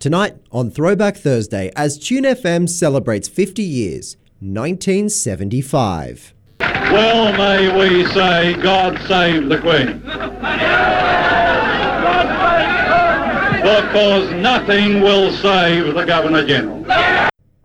Tonight 0.00 0.36
on 0.52 0.70
Throwback 0.70 1.16
Thursday, 1.16 1.72
as 1.74 1.98
Tune 1.98 2.22
FM 2.22 2.68
celebrates 2.68 3.26
50 3.26 3.64
years, 3.64 4.16
1975. 4.38 6.34
Well, 6.60 7.32
may 7.36 7.76
we 7.76 8.06
say, 8.06 8.54
God 8.62 8.96
save 9.08 9.48
the 9.48 9.58
Queen. 9.58 9.98
Because 13.60 14.30
nothing 14.40 15.00
will 15.00 15.32
save 15.32 15.92
the 15.92 16.04
Governor 16.04 16.46
General. 16.46 16.86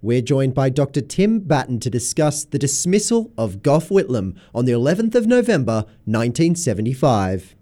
We're 0.01 0.23
joined 0.23 0.55
by 0.55 0.71
Dr. 0.71 1.01
Tim 1.01 1.39
Batten 1.39 1.79
to 1.81 1.89
discuss 1.91 2.45
the 2.45 2.57
dismissal 2.57 3.31
of 3.37 3.61
Gough 3.61 3.89
Whitlam 3.89 4.35
on 4.55 4.65
the 4.65 4.71
11th 4.71 5.13
of 5.13 5.27
November 5.27 5.85
1975. 6.05 7.55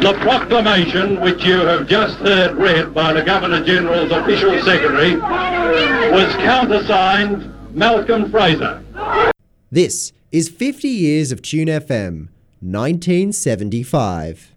The 0.00 0.14
proclamation 0.20 1.20
which 1.20 1.44
you 1.44 1.58
have 1.58 1.88
just 1.88 2.18
heard 2.18 2.56
read 2.56 2.94
by 2.94 3.12
the 3.12 3.20
Governor 3.20 3.64
General's 3.64 4.12
official 4.12 4.56
secretary 4.62 5.16
was 5.16 6.32
countersigned 6.36 7.52
Malcolm 7.74 8.30
Fraser. 8.30 8.80
This 9.72 10.12
is 10.30 10.48
50 10.48 10.86
years 10.86 11.32
of 11.32 11.42
Tune 11.42 11.66
FM, 11.66 12.28
1975. 12.60 14.54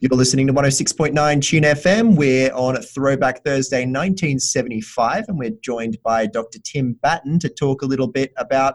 You're 0.00 0.10
listening 0.10 0.46
to 0.48 0.52
106.9 0.52 1.42
Tune 1.42 1.62
FM. 1.62 2.14
We're 2.14 2.52
on 2.52 2.76
Throwback 2.76 3.42
Thursday 3.42 3.86
1975, 3.86 5.24
and 5.28 5.38
we're 5.38 5.56
joined 5.62 5.96
by 6.02 6.26
Dr. 6.26 6.58
Tim 6.62 6.92
Batten 7.02 7.38
to 7.38 7.48
talk 7.48 7.80
a 7.80 7.86
little 7.86 8.06
bit 8.06 8.34
about 8.36 8.74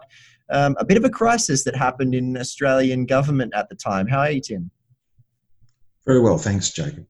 um, 0.50 0.74
a 0.80 0.84
bit 0.84 0.96
of 0.96 1.04
a 1.04 1.10
crisis 1.10 1.62
that 1.62 1.76
happened 1.76 2.16
in 2.16 2.36
Australian 2.36 3.06
government 3.06 3.54
at 3.54 3.68
the 3.68 3.76
time. 3.76 4.08
How 4.08 4.18
are 4.18 4.32
you, 4.32 4.40
Tim? 4.40 4.72
Very 6.06 6.20
well, 6.20 6.38
thanks, 6.38 6.70
Jacob. 6.70 7.06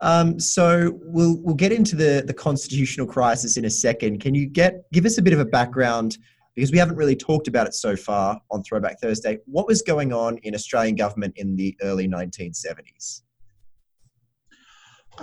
Um, 0.00 0.38
so 0.38 0.98
we'll 1.02 1.38
we'll 1.42 1.54
get 1.54 1.72
into 1.72 1.96
the 1.96 2.22
the 2.26 2.34
constitutional 2.34 3.06
crisis 3.06 3.56
in 3.56 3.64
a 3.64 3.70
second. 3.70 4.20
Can 4.20 4.34
you 4.34 4.46
get 4.46 4.90
give 4.92 5.06
us 5.06 5.18
a 5.18 5.22
bit 5.22 5.32
of 5.32 5.40
a 5.40 5.44
background 5.44 6.18
because 6.56 6.72
we 6.72 6.78
haven't 6.78 6.96
really 6.96 7.14
talked 7.14 7.48
about 7.48 7.66
it 7.66 7.74
so 7.74 7.94
far 7.94 8.40
on 8.50 8.62
Throwback 8.62 8.98
Thursday. 8.98 9.38
What 9.44 9.68
was 9.68 9.82
going 9.82 10.12
on 10.12 10.38
in 10.38 10.54
Australian 10.54 10.96
government 10.96 11.34
in 11.36 11.54
the 11.54 11.76
early 11.82 12.08
1970s? 12.08 13.20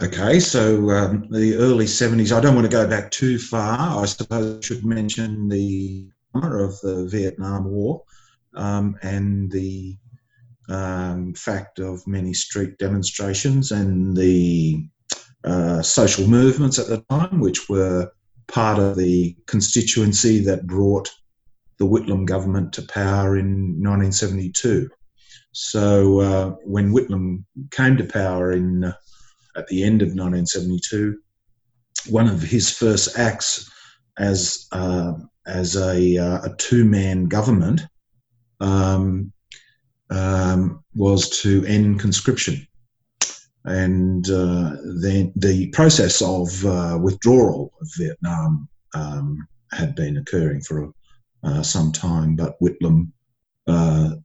Okay, 0.01 0.39
so 0.39 0.89
um, 0.91 1.27
the 1.29 1.55
early 1.55 1.85
70s. 1.85 2.35
I 2.35 2.39
don't 2.39 2.55
want 2.55 2.65
to 2.65 2.71
go 2.71 2.87
back 2.87 3.11
too 3.11 3.37
far. 3.39 4.01
I 4.01 4.05
suppose 4.05 4.57
I 4.57 4.61
should 4.65 4.85
mention 4.85 5.49
the 5.49 6.07
of 6.35 6.79
the 6.81 7.07
Vietnam 7.11 7.65
War 7.65 8.03
um, 8.55 8.95
and 9.03 9.51
the 9.51 9.95
um, 10.69 11.33
fact 11.33 11.79
of 11.79 12.05
many 12.07 12.33
street 12.33 12.77
demonstrations 12.77 13.71
and 13.71 14.15
the 14.15 14.87
uh, 15.43 15.81
social 15.81 16.27
movements 16.27 16.79
at 16.79 16.87
the 16.87 17.03
time, 17.09 17.39
which 17.39 17.67
were 17.69 18.11
part 18.47 18.79
of 18.79 18.95
the 18.95 19.35
constituency 19.47 20.39
that 20.43 20.67
brought 20.67 21.09
the 21.79 21.85
Whitlam 21.85 22.25
government 22.25 22.71
to 22.73 22.81
power 22.83 23.37
in 23.37 23.81
1972. 23.81 24.89
So 25.51 26.19
uh, 26.19 26.49
when 26.63 26.93
Whitlam 26.93 27.43
came 27.71 27.97
to 27.97 28.05
power 28.05 28.51
in 28.51 28.85
uh, 28.85 28.93
at 29.55 29.67
the 29.67 29.83
end 29.83 30.01
of 30.01 30.09
1972, 30.09 31.19
one 32.09 32.27
of 32.27 32.41
his 32.41 32.71
first 32.71 33.17
acts 33.17 33.69
as 34.17 34.67
uh, 34.71 35.13
as 35.45 35.75
a, 35.75 36.17
uh, 36.17 36.41
a 36.43 36.55
two 36.57 36.85
man 36.85 37.25
government 37.25 37.81
um, 38.61 39.32
um, 40.09 40.83
was 40.95 41.29
to 41.41 41.63
end 41.65 41.99
conscription. 41.99 42.67
And 43.65 44.29
uh, 44.29 44.75
then 45.01 45.31
the 45.35 45.69
process 45.71 46.21
of 46.21 46.65
uh, 46.65 46.99
withdrawal 47.01 47.71
of 47.81 47.87
Vietnam 47.97 48.67
um, 48.93 49.47
had 49.71 49.95
been 49.95 50.17
occurring 50.17 50.61
for 50.61 50.91
uh, 51.43 51.61
some 51.61 51.91
time, 51.91 52.35
but 52.35 52.59
Whitlam 52.59 53.11
uh, 53.67 54.15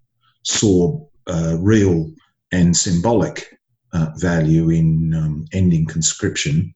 saw 0.42 1.06
uh, 1.26 1.56
real 1.58 2.10
and 2.52 2.76
symbolic 2.76 3.58
uh, 3.92 4.10
value 4.16 4.70
in 4.70 5.14
um, 5.14 5.44
ending 5.52 5.86
conscription 5.86 6.74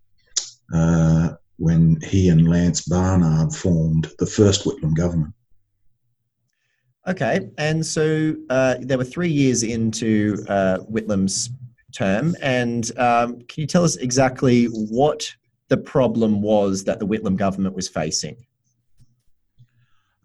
when 1.58 2.00
he 2.00 2.28
and 2.28 2.48
Lance 2.48 2.80
Barnard 2.82 3.54
formed 3.54 4.10
the 4.18 4.26
first 4.26 4.64
Whitlam 4.64 4.96
government. 4.96 5.32
Okay, 7.08 7.50
and 7.58 7.84
so 7.84 8.36
uh, 8.48 8.76
there 8.80 8.96
were 8.96 9.04
three 9.04 9.30
years 9.30 9.64
into 9.64 10.36
uh, 10.48 10.78
Whitlam's 10.90 11.50
term, 11.92 12.36
and 12.40 12.96
um, 12.96 13.40
can 13.42 13.60
you 13.60 13.66
tell 13.66 13.82
us 13.82 13.96
exactly 13.96 14.66
what 14.66 15.34
the 15.68 15.76
problem 15.76 16.42
was 16.42 16.84
that 16.84 17.00
the 17.00 17.06
Whitlam 17.06 17.36
government 17.36 17.74
was 17.74 17.88
facing? 17.88 18.36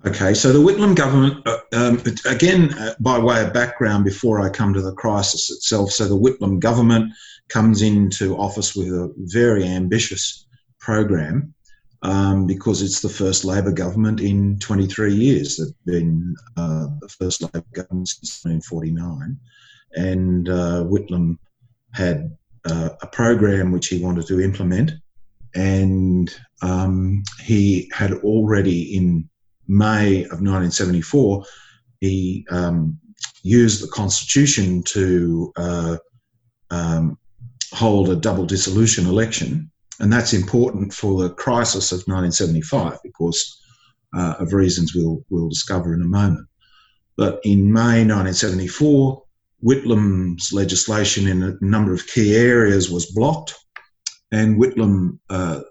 Okay, 0.05 0.35
so 0.35 0.53
the 0.53 0.59
Whitlam 0.59 0.95
government, 0.95 1.45
uh, 1.47 1.57
um, 1.73 2.01
again, 2.25 2.71
uh, 2.75 2.93
by 2.99 3.17
way 3.17 3.43
of 3.43 3.53
background 3.53 4.05
before 4.05 4.39
I 4.39 4.49
come 4.49 4.71
to 4.75 4.81
the 4.81 4.93
crisis 4.93 5.49
itself, 5.49 5.91
so 5.91 6.07
the 6.07 6.17
Whitlam 6.17 6.59
government 6.59 7.11
comes 7.49 7.81
into 7.81 8.37
office 8.37 8.75
with 8.75 8.89
a 8.89 9.11
very 9.17 9.65
ambitious 9.65 10.45
program 10.79 11.55
um, 12.01 12.45
because 12.45 12.81
it's 12.81 13.01
the 13.01 13.09
first 13.09 13.45
Labor 13.45 13.71
government 13.71 14.19
in 14.21 14.59
23 14.59 15.13
years. 15.13 15.57
They've 15.57 15.85
been 15.85 16.35
uh, 16.55 16.87
the 17.01 17.09
first 17.09 17.41
Labor 17.41 17.65
government 17.73 18.09
since 18.09 18.43
1949. 18.45 19.37
And 19.95 20.49
uh, 20.49 20.83
Whitlam 20.83 21.37
had 21.93 22.35
uh, 22.65 22.89
a 23.01 23.07
program 23.07 23.71
which 23.71 23.87
he 23.87 24.03
wanted 24.03 24.27
to 24.27 24.41
implement. 24.41 24.91
And 25.55 26.33
um, 26.61 27.23
he 27.41 27.89
had 27.93 28.13
already, 28.13 28.95
in 28.95 29.27
May 29.67 30.23
of 30.25 30.41
1974, 30.41 31.45
he 32.01 32.45
um, 32.51 32.99
used 33.41 33.81
the 33.81 33.87
Constitution 33.87 34.83
to 34.83 35.51
uh, 35.55 35.97
um, 36.69 37.17
hold 37.73 38.09
a 38.09 38.15
double 38.15 38.45
dissolution 38.45 39.07
election 39.07 39.71
and 39.99 40.11
that's 40.11 40.33
important 40.33 40.93
for 40.93 41.21
the 41.21 41.29
crisis 41.31 41.91
of 41.91 41.99
1975 41.99 42.99
because 43.03 43.61
uh, 44.15 44.35
of 44.39 44.53
reasons 44.53 44.95
we'll, 44.95 45.23
we'll 45.29 45.49
discover 45.49 45.93
in 45.93 46.01
a 46.01 46.05
moment. 46.05 46.47
But 47.15 47.39
in 47.43 47.71
May 47.71 48.05
1974, 48.05 49.23
Whitlam's 49.63 50.53
legislation 50.53 51.27
in 51.27 51.43
a 51.43 51.57
number 51.61 51.93
of 51.93 52.05
key 52.07 52.35
areas 52.35 52.91
was 52.91 53.11
blocked, 53.11 53.55
and 54.31 54.57
Whitlam 54.59 55.17
uh, 55.29 55.61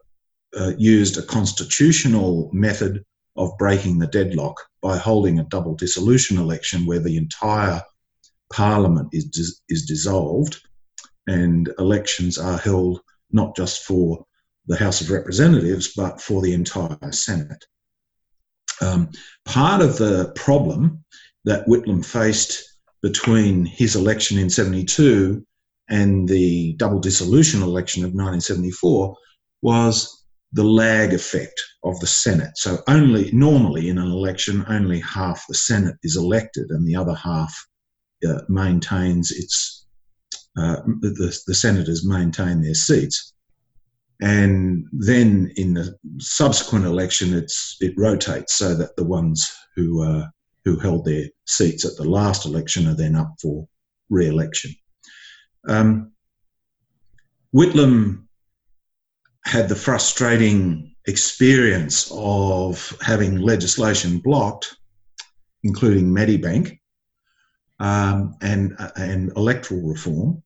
uh, 0.59 0.72
used 0.76 1.19
a 1.19 1.22
constitutional 1.22 2.50
method 2.53 3.04
of 3.36 3.56
breaking 3.59 3.98
the 3.98 4.06
deadlock 4.09 4.56
by 4.81 4.97
holding 4.97 5.38
a 5.38 5.44
double 5.44 5.75
dissolution 5.75 6.38
election 6.38 6.86
where 6.86 6.98
the 6.98 7.16
entire 7.16 7.82
parliament 8.53 9.09
is, 9.12 9.26
dis- 9.26 9.60
is 9.69 9.84
dissolved 9.84 10.60
and 11.26 11.72
elections 11.78 12.38
are 12.38 12.59
held 12.59 13.00
not 13.31 13.56
just 13.56 13.84
for 13.84 14.25
the 14.66 14.76
House 14.76 15.00
of 15.00 15.10
Representatives, 15.10 15.92
but 15.97 16.20
for 16.20 16.42
the 16.42 16.53
entire 16.53 17.12
Senate. 17.12 17.64
Um, 18.81 19.10
part 19.44 19.81
of 19.81 19.97
the 19.97 20.32
problem 20.34 21.04
that 21.44 21.66
Whitlam 21.66 22.04
faced 22.04 22.62
between 23.03 23.65
his 23.65 23.97
election 23.97 24.38
in 24.38 24.50
72 24.50 25.44
and 25.88 26.28
the 26.28 26.75
double 26.75 26.98
dissolution 26.98 27.62
election 27.62 28.03
of 28.03 28.09
1974 28.09 29.16
was 29.62 30.25
the 30.53 30.65
lag 30.65 31.12
effect 31.12 31.60
of 31.84 31.98
the 32.00 32.06
Senate. 32.06 32.56
So, 32.56 32.78
only 32.88 33.31
normally 33.32 33.88
in 33.88 33.98
an 33.98 34.10
election, 34.10 34.65
only 34.69 35.00
half 35.00 35.44
the 35.48 35.54
Senate 35.54 35.97
is 36.03 36.16
elected 36.16 36.70
and 36.70 36.86
the 36.86 36.97
other 36.97 37.15
half 37.15 37.54
uh, 38.26 38.41
maintains 38.48 39.31
its, 39.31 39.75
uh, 40.56 40.77
the, 41.00 41.39
the 41.47 41.55
senators 41.55 42.06
maintain 42.06 42.62
their 42.62 42.75
seats 42.75 43.34
and 44.21 44.86
then 44.92 45.53
in 45.57 45.75
the 45.75 45.97
subsequent 46.19 46.86
election, 46.86 47.34
it's 47.34 47.77
it 47.80 47.95
rotates 47.98 48.54
so 48.54 48.75
that 48.75 48.97
the 48.97 49.04
ones 49.04 49.54
who 49.75 50.03
uh, 50.03 50.27
who 50.65 50.78
held 50.78 51.04
their 51.04 51.27
seats 51.45 51.84
at 51.84 51.97
the 51.97 52.09
last 52.09 52.47
election 52.47 52.89
are 52.89 52.95
then 52.95 53.15
up 53.15 53.34
for 53.41 53.69
re-election. 54.09 54.75
Um, 55.69 56.13
Whitlam 57.54 58.27
had 59.45 59.69
the 59.69 59.77
frustrating 59.77 60.95
experience 61.07 62.10
of 62.13 62.97
having 63.03 63.39
legislation 63.39 64.19
blocked, 64.19 64.77
including 65.63 66.07
Medibank 66.07 66.78
um, 67.80 68.34
and 68.41 68.75
and 68.97 69.30
electoral 69.36 69.83
reform, 69.83 70.42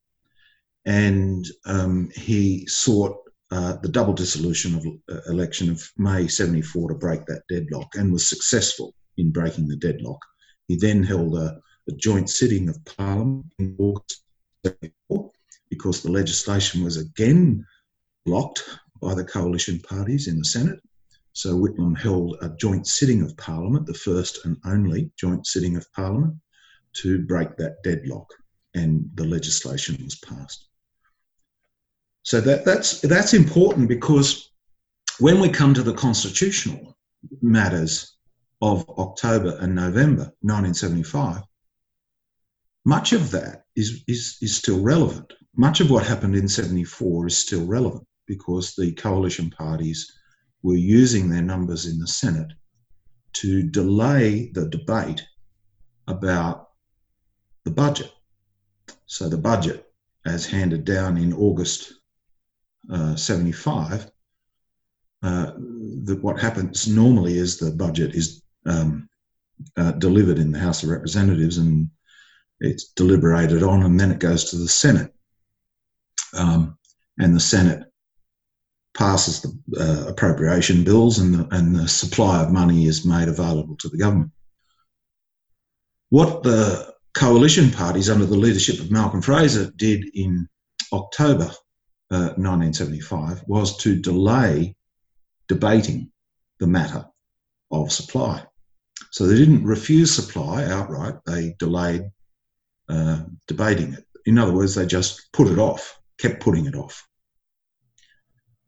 and 0.85 1.45
um, 1.65 2.09
he 2.15 2.65
sought 2.67 3.17
uh, 3.51 3.75
the 3.83 3.89
double 3.89 4.13
dissolution 4.13 4.75
of 4.75 4.85
uh, 5.09 5.21
election 5.29 5.69
of 5.69 5.83
May 5.97 6.27
74 6.27 6.89
to 6.89 6.95
break 6.95 7.25
that 7.25 7.43
deadlock 7.49 7.95
and 7.95 8.11
was 8.11 8.27
successful 8.27 8.93
in 9.17 9.31
breaking 9.31 9.67
the 9.67 9.75
deadlock. 9.75 10.19
He 10.67 10.77
then 10.77 11.03
held 11.03 11.35
a, 11.35 11.59
a 11.89 11.91
joint 11.97 12.29
sitting 12.29 12.69
of 12.69 12.83
Parliament 12.85 13.45
in 13.59 13.75
August 13.77 14.23
74 14.65 15.31
because 15.69 16.01
the 16.01 16.11
legislation 16.11 16.83
was 16.83 16.97
again 16.97 17.65
blocked 18.25 18.63
by 19.01 19.13
the 19.13 19.25
coalition 19.25 19.79
parties 19.81 20.27
in 20.27 20.37
the 20.37 20.45
Senate. 20.45 20.79
So 21.33 21.55
Whitlam 21.55 21.97
held 21.97 22.37
a 22.41 22.49
joint 22.49 22.87
sitting 22.87 23.21
of 23.21 23.35
Parliament, 23.37 23.85
the 23.85 23.93
first 23.93 24.45
and 24.45 24.57
only 24.65 25.11
joint 25.17 25.45
sitting 25.45 25.75
of 25.75 25.91
Parliament, 25.93 26.35
to 26.93 27.19
break 27.25 27.55
that 27.57 27.81
deadlock, 27.83 28.27
and 28.73 29.09
the 29.15 29.25
legislation 29.25 29.97
was 30.03 30.15
passed. 30.15 30.67
So 32.23 32.39
that, 32.41 32.65
that's 32.65 33.01
that's 33.01 33.33
important 33.33 33.87
because 33.87 34.51
when 35.19 35.39
we 35.39 35.49
come 35.49 35.73
to 35.73 35.83
the 35.83 35.93
constitutional 35.93 36.97
matters 37.41 38.17
of 38.61 38.87
October 38.89 39.57
and 39.59 39.75
November 39.75 40.31
1975, 40.41 41.41
much 42.85 43.13
of 43.13 43.31
that 43.31 43.65
is, 43.75 44.03
is, 44.07 44.37
is 44.41 44.55
still 44.55 44.81
relevant. 44.81 45.33
Much 45.55 45.79
of 45.79 45.89
what 45.89 46.05
happened 46.05 46.35
in 46.35 46.47
74 46.47 47.27
is 47.27 47.37
still 47.37 47.65
relevant 47.65 48.07
because 48.25 48.73
the 48.75 48.91
coalition 48.93 49.49
parties 49.49 50.11
were 50.63 50.75
using 50.75 51.29
their 51.29 51.41
numbers 51.41 51.85
in 51.85 51.99
the 51.99 52.07
Senate 52.07 52.51
to 53.33 53.63
delay 53.63 54.51
the 54.53 54.67
debate 54.69 55.23
about 56.07 56.69
the 57.63 57.71
budget. 57.71 58.11
So 59.05 59.29
the 59.29 59.37
budget, 59.37 59.85
as 60.25 60.45
handed 60.45 60.85
down 60.85 61.17
in 61.17 61.33
August 61.33 61.93
uh, 62.91 63.15
75, 63.15 64.11
uh, 65.23 65.51
what 66.21 66.39
happens 66.39 66.87
normally 66.87 67.37
is 67.37 67.57
the 67.57 67.71
budget 67.71 68.15
is 68.15 68.41
um, 68.65 69.07
uh, 69.77 69.91
delivered 69.93 70.39
in 70.39 70.51
the 70.51 70.59
House 70.59 70.83
of 70.83 70.89
Representatives 70.89 71.57
and 71.57 71.89
it's 72.59 72.89
deliberated 72.89 73.63
on, 73.63 73.83
and 73.83 73.99
then 73.99 74.11
it 74.11 74.19
goes 74.19 74.49
to 74.51 74.57
the 74.57 74.67
Senate. 74.67 75.11
Um, 76.37 76.77
and 77.19 77.35
the 77.35 77.39
Senate 77.39 77.83
passes 78.93 79.41
the 79.41 79.51
uh, 79.79 80.09
appropriation 80.09 80.83
bills, 80.83 81.17
and 81.19 81.33
the, 81.33 81.55
and 81.55 81.75
the 81.75 81.87
supply 81.87 82.43
of 82.43 82.51
money 82.51 82.85
is 82.85 83.05
made 83.05 83.27
available 83.27 83.75
to 83.77 83.89
the 83.89 83.97
government. 83.97 84.31
What 86.09 86.43
the 86.43 86.93
coalition 87.15 87.71
parties 87.71 88.09
under 88.09 88.25
the 88.25 88.37
leadership 88.37 88.79
of 88.79 88.91
Malcolm 88.91 89.21
Fraser 89.21 89.71
did 89.75 90.05
in 90.13 90.47
October 90.93 91.51
uh, 92.11 92.35
1975 92.35 93.43
was 93.47 93.77
to 93.77 93.95
delay 93.95 94.75
debating 95.47 96.11
the 96.59 96.67
matter 96.67 97.05
of 97.71 97.91
supply. 97.91 98.43
So 99.11 99.25
they 99.25 99.35
didn't 99.35 99.63
refuse 99.63 100.13
supply 100.13 100.65
outright, 100.65 101.15
they 101.25 101.55
delayed 101.57 102.03
uh, 102.89 103.23
debating 103.47 103.93
it. 103.93 104.05
In 104.25 104.37
other 104.37 104.53
words, 104.53 104.75
they 104.75 104.85
just 104.85 105.31
put 105.33 105.47
it 105.47 105.57
off, 105.57 105.99
kept 106.19 106.41
putting 106.41 106.65
it 106.65 106.75
off. 106.75 107.07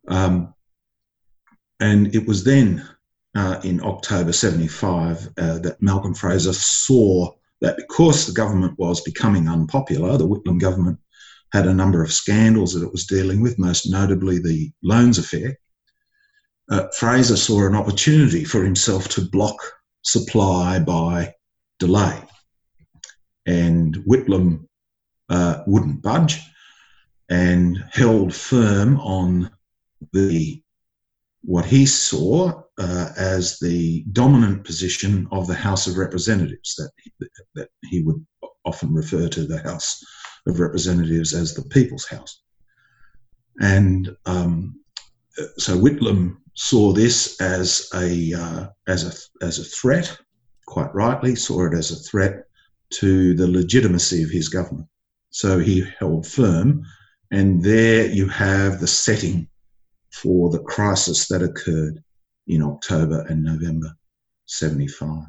Um, 0.07 0.53
and 1.79 2.13
it 2.15 2.25
was 2.25 2.43
then 2.43 2.87
uh, 3.35 3.59
in 3.63 3.83
October 3.83 4.31
75 4.31 5.29
uh, 5.37 5.59
that 5.59 5.81
Malcolm 5.81 6.13
Fraser 6.13 6.53
saw 6.53 7.33
that 7.61 7.77
because 7.77 8.25
the 8.25 8.33
government 8.33 8.77
was 8.77 9.01
becoming 9.01 9.47
unpopular, 9.47 10.17
the 10.17 10.27
Whitlam 10.27 10.59
government 10.59 10.99
had 11.53 11.67
a 11.67 11.73
number 11.73 12.03
of 12.03 12.11
scandals 12.11 12.73
that 12.73 12.85
it 12.85 12.91
was 12.91 13.05
dealing 13.05 13.39
with, 13.39 13.59
most 13.59 13.89
notably 13.89 14.39
the 14.39 14.71
loans 14.81 15.19
affair. 15.19 15.57
Uh, 16.69 16.87
Fraser 16.97 17.37
saw 17.37 17.67
an 17.67 17.75
opportunity 17.75 18.43
for 18.43 18.63
himself 18.63 19.07
to 19.09 19.21
block 19.21 19.57
supply 20.01 20.79
by 20.79 21.33
delay. 21.77 22.19
And 23.45 23.95
Whitlam 24.07 24.67
uh, 25.29 25.61
wouldn't 25.67 26.01
budge 26.01 26.41
and 27.29 27.83
held 27.91 28.33
firm 28.33 28.99
on 28.99 29.51
the 30.11 30.61
what 31.45 31.65
he 31.65 31.85
saw 31.85 32.63
uh, 32.77 33.09
as 33.17 33.59
the 33.59 34.05
dominant 34.13 34.63
position 34.63 35.27
of 35.31 35.45
the 35.45 35.53
House 35.53 35.87
of 35.87 35.97
Representatives, 35.97 36.75
that 36.77 36.91
that 37.53 37.69
he 37.83 38.01
would 38.01 38.25
often 38.65 38.93
refer 38.93 39.27
to 39.27 39.45
the 39.45 39.61
House 39.61 40.01
of 40.47 40.59
Representatives 40.59 41.33
as 41.33 41.53
the 41.53 41.63
People's 41.63 42.05
House. 42.05 42.41
And 43.59 44.15
um, 44.25 44.79
so 45.57 45.77
Whitlam 45.77 46.37
saw 46.55 46.91
this 46.91 47.39
as 47.41 47.89
a 47.93 48.33
uh, 48.33 48.67
as 48.87 49.03
a 49.41 49.45
as 49.45 49.59
a 49.59 49.63
threat, 49.63 50.17
quite 50.65 50.93
rightly 50.93 51.35
saw 51.35 51.65
it 51.65 51.73
as 51.73 51.91
a 51.91 52.03
threat 52.09 52.45
to 52.91 53.33
the 53.33 53.47
legitimacy 53.47 54.23
of 54.23 54.29
his 54.29 54.49
government. 54.49 54.87
So 55.29 55.59
he 55.59 55.85
held 55.99 56.27
firm, 56.27 56.83
and 57.31 57.63
there 57.63 58.05
you 58.05 58.27
have 58.27 58.79
the 58.79 58.87
setting 58.87 59.47
for 60.11 60.49
the 60.49 60.59
crisis 60.59 61.27
that 61.27 61.41
occurred 61.41 62.03
in 62.47 62.61
October 62.61 63.25
and 63.29 63.43
November 63.43 63.95
75. 64.45 65.23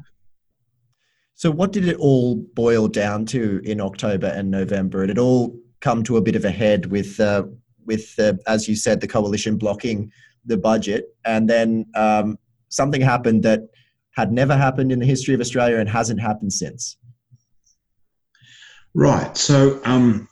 So, 1.37 1.51
what 1.51 1.73
did 1.73 1.85
it 1.85 1.97
all 1.97 2.37
boil 2.53 2.87
down 2.87 3.25
to 3.27 3.61
in 3.65 3.81
October 3.81 4.27
and 4.27 4.49
November? 4.49 5.03
It 5.03 5.09
had 5.09 5.19
all 5.19 5.59
come 5.81 6.01
to 6.03 6.15
a 6.15 6.21
bit 6.21 6.37
of 6.37 6.45
a 6.45 6.49
head 6.49 6.85
with, 6.85 7.19
uh, 7.19 7.43
with 7.85 8.15
uh, 8.17 8.33
as 8.47 8.69
you 8.69 8.75
said, 8.75 9.01
the 9.01 9.07
coalition 9.07 9.57
blocking 9.57 10.11
the 10.45 10.57
budget, 10.57 11.07
and 11.25 11.49
then 11.49 11.85
um, 11.93 12.37
something 12.69 13.01
happened 13.01 13.43
that 13.43 13.63
had 14.11 14.31
never 14.31 14.55
happened 14.55 14.93
in 14.93 14.99
the 14.99 15.05
history 15.05 15.33
of 15.33 15.41
Australia 15.41 15.77
and 15.77 15.89
hasn't 15.89 16.21
happened 16.21 16.53
since. 16.53 16.95
Right. 18.93 19.35
So, 19.35 19.81
um, 19.83 20.29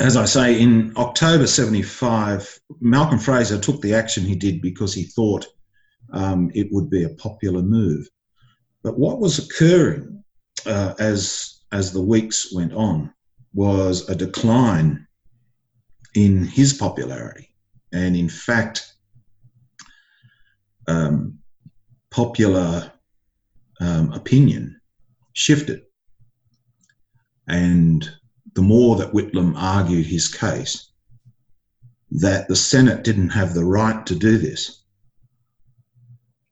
as 0.00 0.16
I 0.16 0.24
say, 0.24 0.58
in 0.58 0.94
October 0.96 1.46
75, 1.46 2.58
Malcolm 2.80 3.18
Fraser 3.18 3.58
took 3.58 3.82
the 3.82 3.94
action 3.94 4.24
he 4.24 4.34
did 4.34 4.62
because 4.62 4.94
he 4.94 5.04
thought 5.04 5.46
um, 6.14 6.50
it 6.54 6.68
would 6.70 6.88
be 6.88 7.04
a 7.04 7.10
popular 7.10 7.60
move. 7.60 8.08
But 8.82 8.98
what 8.98 9.20
was 9.20 9.38
occurring 9.38 10.21
uh, 10.66 10.94
as, 10.98 11.60
as 11.72 11.92
the 11.92 12.02
weeks 12.02 12.52
went 12.52 12.72
on 12.72 13.12
was 13.54 14.08
a 14.08 14.14
decline 14.14 15.06
in 16.14 16.44
his 16.44 16.72
popularity. 16.72 17.48
And 17.92 18.16
in 18.16 18.28
fact, 18.28 18.92
um, 20.88 21.38
popular 22.10 22.92
um, 23.80 24.12
opinion 24.12 24.80
shifted. 25.32 25.82
And 27.48 28.08
the 28.54 28.62
more 28.62 28.96
that 28.96 29.12
Whitlam 29.12 29.54
argued 29.56 30.06
his 30.06 30.28
case, 30.28 30.90
that 32.10 32.46
the 32.48 32.56
Senate 32.56 33.04
didn't 33.04 33.30
have 33.30 33.54
the 33.54 33.64
right 33.64 34.04
to 34.06 34.14
do 34.14 34.38
this, 34.38 34.82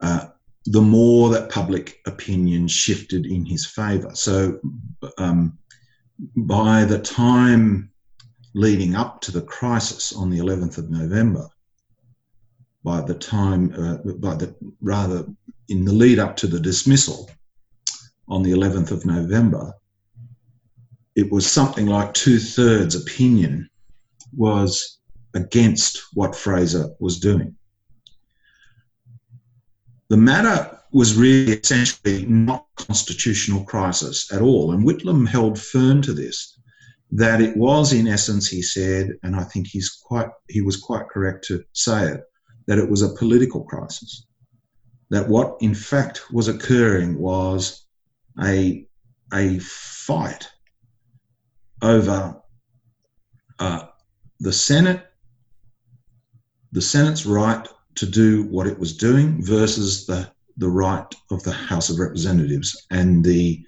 uh, 0.00 0.28
the 0.66 0.80
more 0.80 1.30
that 1.30 1.50
public 1.50 2.00
opinion 2.06 2.68
shifted 2.68 3.26
in 3.26 3.44
his 3.44 3.66
favour. 3.66 4.10
So 4.14 4.60
um, 5.18 5.58
by 6.36 6.84
the 6.84 6.98
time 6.98 7.90
leading 8.54 8.94
up 8.94 9.20
to 9.22 9.32
the 9.32 9.42
crisis 9.42 10.12
on 10.12 10.28
the 10.28 10.38
11th 10.38 10.78
of 10.78 10.90
November, 10.90 11.48
by 12.84 13.00
the 13.00 13.14
time, 13.14 13.72
uh, 13.76 14.12
by 14.14 14.34
the 14.34 14.54
rather 14.80 15.26
in 15.68 15.84
the 15.84 15.92
lead 15.92 16.18
up 16.18 16.36
to 16.36 16.46
the 16.46 16.60
dismissal 16.60 17.30
on 18.28 18.42
the 18.42 18.52
11th 18.52 18.90
of 18.90 19.04
November, 19.04 19.72
it 21.16 21.30
was 21.30 21.50
something 21.50 21.86
like 21.86 22.14
two 22.14 22.38
thirds 22.38 22.94
opinion 22.94 23.68
was 24.36 24.98
against 25.34 26.02
what 26.14 26.34
Fraser 26.34 26.88
was 27.00 27.18
doing. 27.18 27.54
The 30.10 30.16
matter 30.16 30.76
was 30.90 31.14
really 31.14 31.52
essentially 31.52 32.26
not 32.26 32.66
a 32.76 32.84
constitutional 32.84 33.62
crisis 33.62 34.30
at 34.32 34.42
all, 34.42 34.72
and 34.72 34.84
Whitlam 34.84 35.26
held 35.26 35.56
firm 35.56 36.02
to 36.02 36.12
this. 36.12 36.58
That 37.12 37.40
it 37.40 37.56
was, 37.56 37.92
in 37.92 38.08
essence, 38.08 38.48
he 38.48 38.60
said, 38.60 39.12
and 39.22 39.36
I 39.36 39.44
think 39.44 39.68
he's 39.68 39.88
quite 39.88 40.28
he 40.48 40.62
was 40.62 40.76
quite 40.76 41.08
correct 41.08 41.44
to 41.46 41.62
say 41.74 42.08
it, 42.08 42.20
that 42.66 42.78
it 42.78 42.90
was 42.90 43.02
a 43.02 43.14
political 43.14 43.62
crisis. 43.62 44.26
That 45.10 45.28
what 45.28 45.56
in 45.60 45.74
fact 45.74 46.32
was 46.32 46.48
occurring 46.48 47.16
was 47.16 47.86
a 48.42 48.86
a 49.32 49.60
fight 49.60 50.48
over 51.82 52.42
uh, 53.60 53.86
the 54.40 54.52
Senate, 54.52 55.06
the 56.72 56.82
Senate's 56.82 57.26
right 57.26 57.68
to 57.96 58.06
do 58.06 58.44
what 58.44 58.66
it 58.66 58.78
was 58.78 58.96
doing 58.96 59.42
versus 59.44 60.06
the 60.06 60.30
the 60.56 60.68
right 60.68 61.14
of 61.30 61.42
the 61.42 61.52
House 61.52 61.88
of 61.88 61.98
Representatives 61.98 62.86
and 62.90 63.24
the 63.24 63.64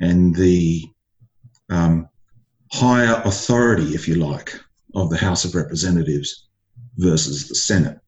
and 0.00 0.34
the 0.34 0.84
um, 1.70 2.08
higher 2.72 3.20
authority, 3.24 3.94
if 3.94 4.08
you 4.08 4.14
like, 4.14 4.58
of 4.94 5.10
the 5.10 5.16
House 5.16 5.44
of 5.44 5.54
Representatives 5.54 6.48
versus 6.96 7.48
the 7.48 7.54
Senate. 7.54 7.98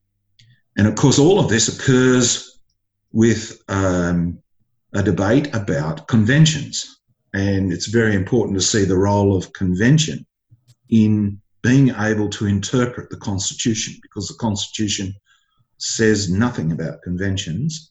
And 0.76 0.86
of 0.86 0.96
course, 0.96 1.18
all 1.18 1.38
of 1.38 1.48
this 1.48 1.68
occurs 1.68 2.58
with 3.12 3.62
um, 3.68 4.38
a 4.94 5.02
debate 5.02 5.54
about 5.54 6.08
conventions. 6.08 7.00
And 7.32 7.72
it's 7.72 7.86
very 7.86 8.14
important 8.14 8.56
to 8.56 8.64
see 8.64 8.84
the 8.84 8.96
role 8.96 9.36
of 9.36 9.52
convention 9.52 10.26
in 10.88 11.40
being 11.62 11.90
able 11.90 12.28
to 12.30 12.46
interpret 12.46 13.10
the 13.10 13.16
Constitution, 13.16 13.94
because 14.02 14.28
the 14.28 14.34
Constitution 14.34 15.14
says 15.84 16.30
nothing 16.30 16.72
about 16.72 17.02
conventions. 17.02 17.90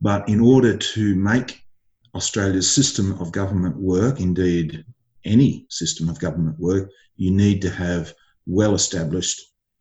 But 0.00 0.28
in 0.28 0.40
order 0.40 0.76
to 0.76 1.14
make 1.16 1.60
Australia's 2.14 2.72
system 2.72 3.20
of 3.20 3.32
government 3.32 3.76
work, 3.76 4.20
indeed 4.20 4.84
any 5.24 5.66
system 5.68 6.08
of 6.08 6.20
government 6.20 6.58
work, 6.60 6.88
you 7.16 7.32
need 7.32 7.60
to 7.62 7.70
have 7.70 8.14
well 8.46 8.74
established 8.74 9.40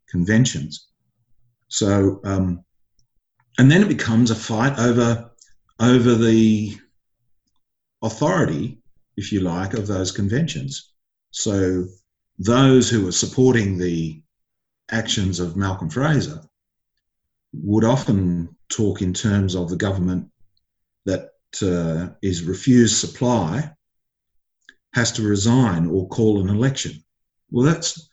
conventions. 0.09 0.87
So, 1.67 2.19
um, 2.23 2.63
and 3.59 3.69
then 3.71 3.83
it 3.83 3.89
becomes 3.89 4.31
a 4.31 4.35
fight 4.35 4.79
over, 4.79 5.29
over 5.79 6.15
the 6.15 6.77
authority, 8.01 8.79
if 9.17 9.31
you 9.31 9.41
like, 9.41 9.75
of 9.75 9.85
those 9.85 10.11
conventions. 10.11 10.93
So, 11.29 11.85
those 12.39 12.89
who 12.89 13.07
are 13.07 13.11
supporting 13.11 13.77
the 13.77 14.23
actions 14.89 15.39
of 15.39 15.55
Malcolm 15.55 15.89
Fraser 15.89 16.41
would 17.53 17.83
often 17.83 18.55
talk 18.69 19.01
in 19.01 19.13
terms 19.13 19.55
of 19.55 19.69
the 19.69 19.75
government 19.75 20.29
that 21.05 21.31
uh, 21.61 22.13
is 22.21 22.43
refused 22.43 22.97
supply 22.97 23.71
has 24.93 25.11
to 25.13 25.23
resign 25.23 25.87
or 25.87 26.07
call 26.07 26.41
an 26.41 26.49
election. 26.49 26.93
Well, 27.49 27.65
that's 27.65 28.09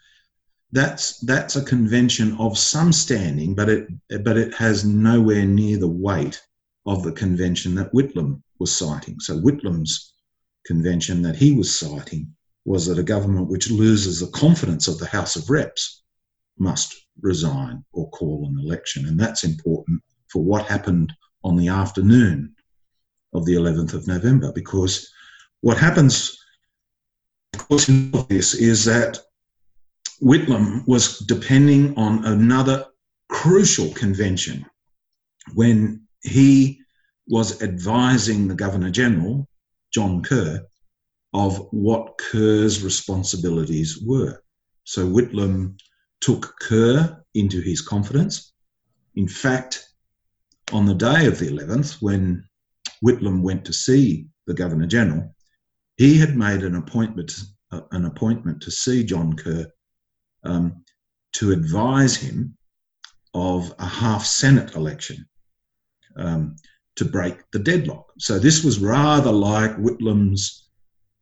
that's 0.73 1.19
that's 1.21 1.57
a 1.57 1.65
convention 1.65 2.37
of 2.39 2.59
some 2.59 2.93
standing, 2.93 3.55
but 3.55 3.69
it 3.69 3.89
but 4.25 4.37
it 4.37 4.55
has 4.55 4.85
nowhere 4.85 5.47
near 5.47 5.79
the 5.79 5.89
weight 5.89 6.41
of 6.87 7.03
the 7.03 7.13
convention 7.13 7.75
that 7.77 7.93
Whitlam 7.93 8.43
was 8.59 8.75
citing. 8.75 9.21
So 9.21 9.39
Whitlam's 9.41 10.13
convention 10.67 11.23
that 11.23 11.37
he 11.37 11.53
was 11.53 11.79
citing 11.79 12.35
was 12.65 12.87
that 12.87 12.99
a 12.99 13.03
government 13.03 13.49
which 13.49 13.71
loses 13.71 14.21
the 14.21 14.27
confidence 14.29 14.89
of 14.89 14.99
the 14.99 15.07
House 15.07 15.37
of 15.37 15.49
Reps 15.49 16.03
must 16.59 16.95
resign 17.21 17.85
or 17.93 18.11
call 18.11 18.47
an 18.49 18.59
election. 18.65 19.07
And 19.07 19.19
that's 19.19 19.45
important 19.45 20.03
for 20.29 20.43
what 20.43 20.67
happened 20.67 21.13
on 21.45 21.57
the 21.57 21.69
afternoon 21.69 22.55
of 23.35 23.45
the 23.45 23.55
11th 23.55 23.95
of 23.95 24.07
November, 24.07 24.53
because 24.53 25.11
what 25.61 25.79
happens, 25.79 26.39
of 27.55 27.69
course, 27.69 27.89
in 27.89 28.11
this 28.29 28.55
is 28.55 28.85
that 28.85 29.19
Whitlam 30.23 30.87
was 30.87 31.19
depending 31.21 31.97
on 31.97 32.25
another 32.25 32.87
crucial 33.29 33.93
convention 33.93 34.65
when 35.55 36.03
he 36.23 36.81
was 37.29 37.63
advising 37.63 38.49
the 38.49 38.55
Governor 38.55 38.91
General, 38.91 39.47
John 39.93 40.23
Kerr, 40.23 40.67
of 41.35 41.69
what 41.71 42.19
Kerr's 42.19 42.83
responsibilities 42.83 44.01
were. 44.05 44.43
So 44.85 45.07
Whitlam 45.07 45.79
took 46.21 46.55
Kerr 46.61 47.23
into 47.35 47.61
his 47.61 47.81
confidence. 47.81 48.53
In 49.15 49.29
fact, 49.29 49.89
on 50.73 50.87
the 50.87 50.95
day 50.95 51.27
of 51.27 51.39
the 51.39 51.47
11th, 51.47 52.03
when 52.03 52.45
Whitlam 53.05 53.43
went 53.43 53.65
to 53.65 53.73
see 53.73 54.27
the 54.47 54.55
Governor 54.55 54.87
General, 54.87 55.35
he 55.97 56.19
had 56.19 56.37
made 56.37 56.63
an 56.63 56.77
appointment, 56.77 57.33
uh, 57.73 57.83
an 57.93 58.05
appointment 58.05 58.63
to 58.63 58.71
see 58.71 59.05
John 59.05 59.35
Kerr 59.35 59.67
um, 60.45 60.85
to 61.33 61.53
advise 61.53 62.17
him 62.17 62.57
of 63.35 63.73
a 63.79 63.87
half 63.87 64.25
Senate 64.25 64.75
election 64.75 65.27
um, 66.17 66.57
to 66.97 67.05
break 67.05 67.39
the 67.53 67.59
deadlock. 67.59 68.13
So 68.19 68.39
this 68.39 68.65
was 68.65 68.79
rather 68.81 69.31
like 69.31 69.77
Whitlam's 69.77 70.69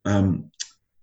um, 0.04 0.50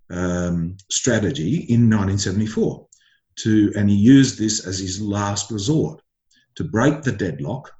um, 0.09 0.77
strategy 0.89 1.65
in 1.69 1.89
1974 1.89 2.87
to, 3.37 3.71
and 3.75 3.89
he 3.89 3.95
used 3.95 4.37
this 4.37 4.65
as 4.65 4.79
his 4.79 5.01
last 5.01 5.51
resort 5.51 6.01
to 6.55 6.63
break 6.63 7.01
the 7.01 7.11
deadlock. 7.11 7.71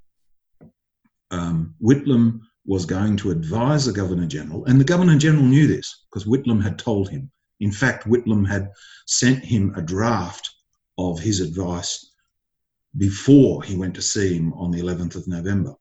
Um, 1.31 1.75
Whitlam 1.81 2.41
was 2.65 2.85
going 2.85 3.17
to 3.17 3.31
advise 3.31 3.85
the 3.85 3.91
Governor 3.91 4.25
General, 4.25 4.65
and 4.65 4.79
the 4.79 4.85
Governor 4.85 5.17
General 5.17 5.43
knew 5.43 5.67
this 5.67 6.05
because 6.09 6.27
Whitlam 6.27 6.61
had 6.61 6.79
told 6.79 7.09
him. 7.09 7.31
In 7.59 7.71
fact, 7.71 8.05
Whitlam 8.07 8.47
had 8.47 8.69
sent 9.07 9.43
him 9.43 9.73
a 9.75 9.81
draft 9.81 10.49
of 10.97 11.19
his 11.19 11.39
advice 11.39 12.11
before 12.97 13.63
he 13.63 13.75
went 13.75 13.95
to 13.95 14.01
see 14.01 14.35
him 14.35 14.53
on 14.53 14.71
the 14.71 14.79
11th 14.79 15.15
of 15.15 15.27
November. 15.27 15.73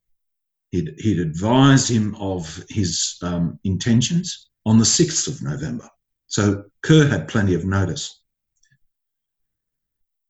He'd, 0.71 0.95
he'd 0.99 1.21
advised 1.21 1.89
him 1.89 2.15
of 2.15 2.65
his 2.71 3.17
um, 3.23 3.59
intentions 3.65 4.49
on 4.65 4.79
the 4.79 4.85
6th 4.85 5.29
of 5.29 5.43
November. 5.43 5.89
So 6.29 6.65
Kerr 6.83 7.07
had 7.07 7.29
plenty 7.29 7.55
of 7.55 7.65
notice. 7.65 8.22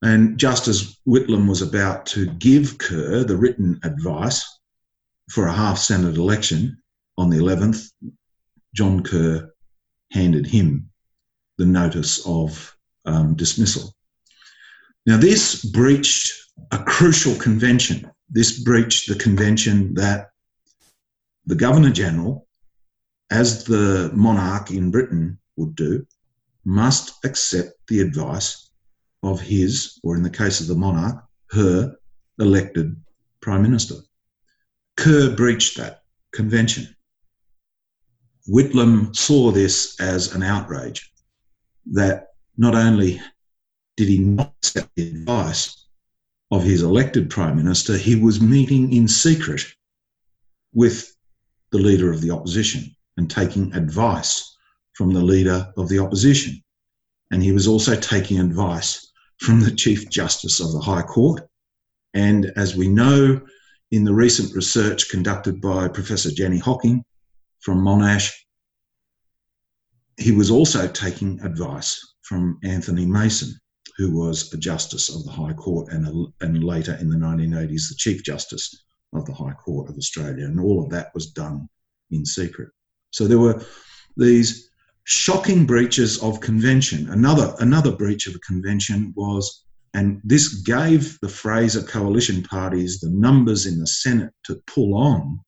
And 0.03 0.39
just 0.39 0.69
as 0.69 0.99
Whitlam 1.07 1.49
was 1.49 1.63
about 1.63 2.07
to 2.07 2.27
give 2.35 2.79
Kerr 2.79 3.25
the 3.25 3.37
written 3.37 3.79
advice 3.85 4.45
for 5.31 5.47
a 5.47 5.53
half 5.53 5.79
Senate 5.79 6.17
election 6.17 6.77
on 7.17 7.31
the 7.31 7.39
11th, 7.39 7.91
John 8.75 9.03
Kerr 9.03 9.51
handed 10.11 10.47
him 10.47 10.91
the 11.59 11.67
notice 11.67 12.27
of 12.27 12.77
um, 13.05 13.35
dismissal. 13.37 13.95
Now, 15.07 15.17
this 15.17 15.65
breached 15.65 16.33
a 16.73 16.79
crucial 16.79 17.35
convention. 17.37 18.11
This 18.29 18.61
breached 18.61 19.09
the 19.09 19.17
convention 19.17 19.95
that 19.95 20.31
the 21.47 21.55
Governor 21.55 21.91
General 21.91 22.47
as 23.33 23.65
the 23.65 24.11
monarch 24.13 24.71
in 24.71 24.91
Britain 24.91 25.39
would 25.57 25.75
do, 25.75 26.07
must 26.67 27.25
accept 27.25 27.73
the 27.89 28.01
advice 28.01 28.71
of 29.23 29.41
his, 29.41 29.99
or 30.03 30.17
in 30.17 30.23
the 30.23 30.31
case 30.31 30.61
of 30.61 30.67
the 30.67 30.75
monarch, 30.75 31.25
her 31.51 31.95
elected 32.39 32.97
prime 33.41 33.63
minister. 33.63 33.95
Kerr 34.97 35.35
breached 35.35 35.77
that 35.77 36.03
convention. 36.33 36.95
Whitlam 38.49 39.15
saw 39.15 39.53
this 39.53 40.01
as 40.01 40.35
an 40.35 40.43
outrage 40.43 41.13
that 41.93 42.29
not 42.57 42.75
only 42.75 43.21
did 43.97 44.09
he 44.09 44.19
not 44.19 44.53
accept 44.63 44.91
the 44.97 45.09
advice 45.09 45.87
of 46.51 46.63
his 46.63 46.83
elected 46.83 47.31
prime 47.31 47.57
minister, 47.57 47.97
he 47.97 48.17
was 48.17 48.41
meeting 48.41 48.93
in 48.93 49.07
secret 49.07 49.65
with 50.75 51.15
the 51.71 51.79
leader 51.79 52.11
of 52.11 52.21
the 52.21 52.31
opposition 52.31 52.85
and 53.17 53.31
taking 53.31 53.73
advice 53.75 54.57
from 54.95 55.13
the 55.13 55.23
leader 55.23 55.73
of 55.77 55.89
the 55.89 55.99
opposition. 55.99 56.61
And 57.31 57.43
he 57.43 57.53
was 57.53 57.67
also 57.67 57.95
taking 57.95 58.39
advice 58.39 59.12
from 59.43 59.61
the 59.61 59.75
Chief 59.75 60.09
Justice 60.09 60.61
of 60.61 60.73
the 60.73 60.79
High 60.79 61.03
Court. 61.03 61.43
And 62.15 62.53
as 62.57 62.77
we 62.77 62.87
know 62.87 63.41
in 63.91 64.05
the 64.05 64.15
recent 64.15 64.55
research 64.55 65.11
conducted 65.11 65.61
by 65.61 65.89
Professor 65.89 66.31
Jenny 66.31 66.59
Hocking 66.59 67.05
from 67.61 67.79
Monash, 67.79 68.33
he 70.17 70.31
was 70.31 70.51
also 70.51 70.87
taking 70.87 71.41
advice 71.41 72.15
from 72.23 72.59
Anthony 72.63 73.05
Mason, 73.05 73.53
who 73.97 74.17
was 74.17 74.53
a 74.53 74.57
Justice 74.57 75.09
of 75.15 75.25
the 75.25 75.33
High 75.33 75.55
Court 75.55 75.93
and, 75.93 76.07
a, 76.07 76.45
and 76.45 76.63
later 76.63 76.97
in 77.01 77.11
the 77.11 77.17
1980s, 77.17 77.89
the 77.89 77.97
Chief 77.97 78.23
Justice 78.23 78.85
of 79.13 79.27
the 79.27 79.35
High 79.35 79.55
Court 79.55 79.91
of 79.91 79.97
Australia. 79.97 80.45
And 80.45 80.61
all 80.61 80.83
of 80.83 80.91
that 80.91 81.09
was 81.15 81.33
done 81.33 81.69
in 82.13 82.25
secret. 82.25 82.69
So 83.11 83.27
there 83.27 83.41
were 83.41 83.61
these 84.17 84.71
shocking 85.05 85.67
breaches 85.67 86.23
of 86.23 86.41
convention. 86.41 87.11
Another, 87.11 87.55
another 87.59 87.93
breach 87.93 88.27
of 88.27 88.35
a 88.35 88.41
convention 88.41 89.13
was, 89.17 89.65
and 89.95 90.21
this 90.25 90.63
gave 90.63 91.19
the 91.21 91.29
Fraser 91.29 91.83
coalition 91.83 92.43
parties 92.43 93.01
the 93.01 93.11
numbers 93.11 93.67
in 93.67 93.79
the 93.79 93.87
Senate 93.87 94.33
to 94.45 94.63
pull 94.67 94.95
on 94.95 95.41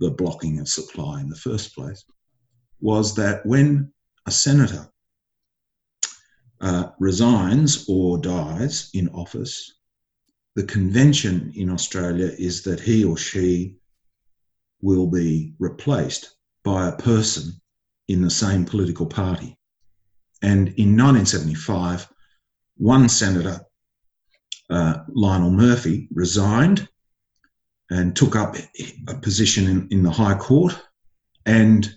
the 0.00 0.10
blocking 0.10 0.58
of 0.58 0.68
supply 0.68 1.20
in 1.20 1.28
the 1.28 1.36
first 1.36 1.74
place, 1.74 2.04
was 2.80 3.14
that 3.14 3.44
when 3.46 3.92
a 4.26 4.30
senator 4.30 4.88
uh, 6.60 6.88
resigns 6.98 7.84
or 7.88 8.18
dies 8.18 8.90
in 8.94 9.08
office, 9.10 9.74
the 10.56 10.64
convention 10.64 11.52
in 11.54 11.68
Australia 11.68 12.32
is 12.38 12.62
that 12.62 12.80
he 12.80 13.04
or 13.04 13.16
she 13.16 13.76
will 14.80 15.06
be 15.06 15.54
replaced 15.58 16.36
by 16.62 16.88
a 16.88 16.96
person 16.96 17.60
in 18.08 18.22
the 18.22 18.30
same 18.30 18.64
political 18.64 19.06
party. 19.06 19.56
And 20.42 20.68
in 20.76 20.96
1975, 20.96 22.06
one 22.76 23.08
senator, 23.08 23.60
uh, 24.70 24.98
Lionel 25.08 25.50
Murphy, 25.50 26.08
resigned 26.12 26.88
and 27.90 28.14
took 28.16 28.36
up 28.36 28.56
a 29.08 29.14
position 29.14 29.68
in, 29.68 29.88
in 29.90 30.02
the 30.02 30.10
High 30.10 30.34
Court. 30.34 30.78
And 31.46 31.94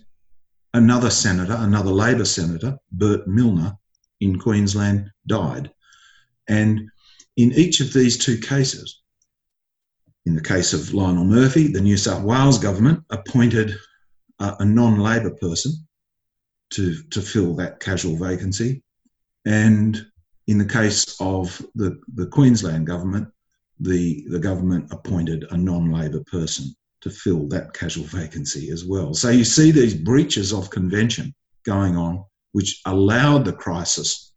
another 0.74 1.10
senator, 1.10 1.56
another 1.58 1.90
Labor 1.90 2.24
senator, 2.24 2.78
Bert 2.92 3.26
Milliner, 3.26 3.76
in 4.20 4.38
Queensland, 4.38 5.10
died. 5.26 5.70
And 6.48 6.88
in 7.36 7.52
each 7.52 7.80
of 7.80 7.92
these 7.92 8.16
two 8.16 8.38
cases, 8.38 9.02
in 10.26 10.34
the 10.34 10.42
case 10.42 10.72
of 10.72 10.92
Lionel 10.92 11.24
Murphy, 11.24 11.68
the 11.68 11.80
New 11.80 11.96
South 11.96 12.22
Wales 12.22 12.58
government 12.58 13.02
appointed 13.10 13.74
a, 14.40 14.56
a 14.60 14.64
non-Labor 14.64 15.30
person 15.40 15.72
to 16.70 17.02
to 17.10 17.20
fill 17.20 17.54
that 17.56 17.80
casual 17.80 18.16
vacancy, 18.16 18.82
and 19.44 20.06
in 20.48 20.58
the 20.58 20.64
case 20.64 21.14
of 21.20 21.62
the, 21.74 22.00
the 22.14 22.26
Queensland 22.26 22.86
government, 22.86 23.28
the, 23.80 24.24
the 24.30 24.38
government 24.38 24.88
appointed 24.90 25.44
a 25.50 25.56
non 25.56 25.92
Labor 25.92 26.24
person 26.26 26.74
to 27.02 27.10
fill 27.10 27.46
that 27.48 27.74
casual 27.74 28.04
vacancy 28.04 28.70
as 28.70 28.84
well. 28.84 29.14
So 29.14 29.28
you 29.28 29.44
see 29.44 29.70
these 29.70 29.94
breaches 29.94 30.52
of 30.52 30.70
convention 30.70 31.34
going 31.64 31.96
on, 31.96 32.24
which 32.52 32.80
allowed 32.86 33.44
the 33.44 33.52
crisis 33.52 34.32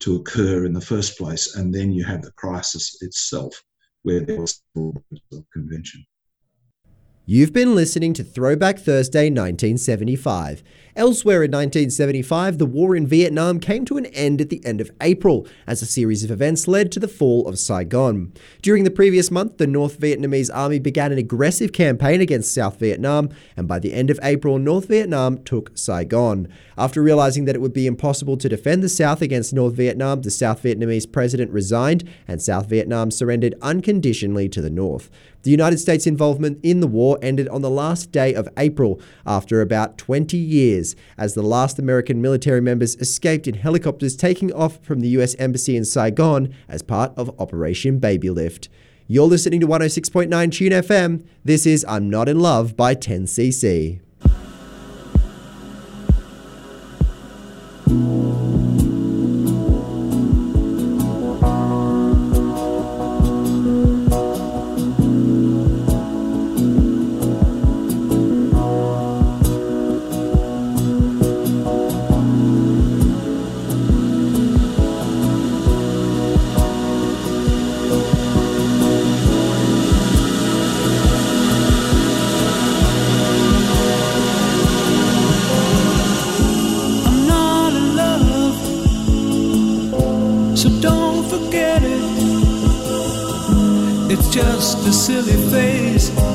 to 0.00 0.16
occur 0.16 0.66
in 0.66 0.74
the 0.74 0.80
first 0.80 1.18
place, 1.18 1.56
and 1.56 1.74
then 1.74 1.90
you 1.90 2.04
have 2.04 2.22
the 2.22 2.32
crisis 2.32 2.98
itself 3.00 3.60
where 4.02 4.20
there 4.20 4.40
was 4.40 4.60
a 4.76 5.42
convention. 5.52 6.04
You've 7.26 7.54
been 7.54 7.74
listening 7.74 8.12
to 8.14 8.22
Throwback 8.22 8.78
Thursday 8.78 9.30
1975. 9.30 10.62
Elsewhere 10.94 11.42
in 11.42 11.50
1975, 11.50 12.58
the 12.58 12.66
war 12.66 12.94
in 12.94 13.06
Vietnam 13.06 13.60
came 13.60 13.86
to 13.86 13.96
an 13.96 14.04
end 14.06 14.42
at 14.42 14.50
the 14.50 14.62
end 14.62 14.82
of 14.82 14.90
April, 15.00 15.48
as 15.66 15.80
a 15.80 15.86
series 15.86 16.22
of 16.22 16.30
events 16.30 16.68
led 16.68 16.92
to 16.92 17.00
the 17.00 17.08
fall 17.08 17.48
of 17.48 17.58
Saigon. 17.58 18.34
During 18.60 18.84
the 18.84 18.90
previous 18.90 19.30
month, 19.30 19.56
the 19.56 19.66
North 19.66 19.98
Vietnamese 19.98 20.50
army 20.52 20.78
began 20.78 21.12
an 21.12 21.18
aggressive 21.18 21.72
campaign 21.72 22.20
against 22.20 22.52
South 22.52 22.78
Vietnam, 22.78 23.30
and 23.56 23.66
by 23.66 23.78
the 23.78 23.94
end 23.94 24.10
of 24.10 24.20
April, 24.22 24.58
North 24.58 24.88
Vietnam 24.88 25.42
took 25.44 25.76
Saigon. 25.76 26.46
After 26.76 27.02
realizing 27.02 27.46
that 27.46 27.56
it 27.56 27.62
would 27.62 27.72
be 27.72 27.86
impossible 27.86 28.36
to 28.36 28.50
defend 28.50 28.82
the 28.82 28.88
South 28.90 29.22
against 29.22 29.54
North 29.54 29.74
Vietnam, 29.74 30.20
the 30.20 30.30
South 30.30 30.62
Vietnamese 30.62 31.10
president 31.10 31.50
resigned, 31.52 32.06
and 32.28 32.42
South 32.42 32.68
Vietnam 32.68 33.10
surrendered 33.10 33.54
unconditionally 33.62 34.48
to 34.50 34.60
the 34.60 34.70
North. 34.70 35.10
The 35.44 35.50
United 35.50 35.76
States' 35.76 36.06
involvement 36.06 36.58
in 36.62 36.80
the 36.80 36.86
war 36.86 37.18
ended 37.20 37.48
on 37.48 37.60
the 37.60 37.68
last 37.70 38.10
day 38.10 38.34
of 38.34 38.48
April 38.56 38.98
after 39.26 39.60
about 39.60 39.98
20 39.98 40.38
years, 40.38 40.96
as 41.18 41.34
the 41.34 41.42
last 41.42 41.78
American 41.78 42.22
military 42.22 42.62
members 42.62 42.96
escaped 42.96 43.46
in 43.46 43.54
helicopters 43.54 44.16
taking 44.16 44.50
off 44.54 44.82
from 44.82 45.00
the 45.00 45.08
US 45.08 45.34
Embassy 45.34 45.76
in 45.76 45.84
Saigon 45.84 46.54
as 46.66 46.80
part 46.80 47.12
of 47.18 47.30
Operation 47.38 47.98
Baby 47.98 48.30
Lift. 48.30 48.70
You're 49.06 49.26
listening 49.26 49.60
to 49.60 49.66
106.9 49.66 50.50
Tune 50.50 50.72
FM. 50.72 51.26
This 51.44 51.66
is 51.66 51.84
I'm 51.86 52.08
Not 52.08 52.26
in 52.26 52.40
Love 52.40 52.74
by 52.74 52.94
10cc. 52.94 54.00
Doesn't 90.70 91.28
forget 91.28 91.82
it. 91.82 92.02
It's 94.10 94.28
just 94.30 94.78
a 94.86 94.92
silly 94.92 95.36
that. 95.50 96.33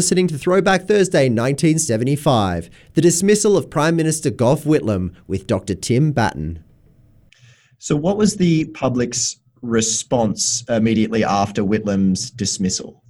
Listening 0.00 0.26
to 0.26 0.38
Throwback 0.38 0.88
Thursday 0.88 1.24
1975, 1.24 2.70
the 2.94 3.02
dismissal 3.02 3.54
of 3.54 3.68
Prime 3.68 3.96
Minister 3.96 4.30
Gough 4.30 4.64
Whitlam 4.64 5.14
with 5.26 5.46
Dr. 5.46 5.74
Tim 5.74 6.10
Batten. 6.10 6.64
So, 7.76 7.96
what 7.96 8.16
was 8.16 8.36
the 8.38 8.64
public's 8.68 9.36
response 9.60 10.64
immediately 10.70 11.22
after 11.22 11.62
Whitlam's 11.62 12.30
dismissal? 12.30 13.04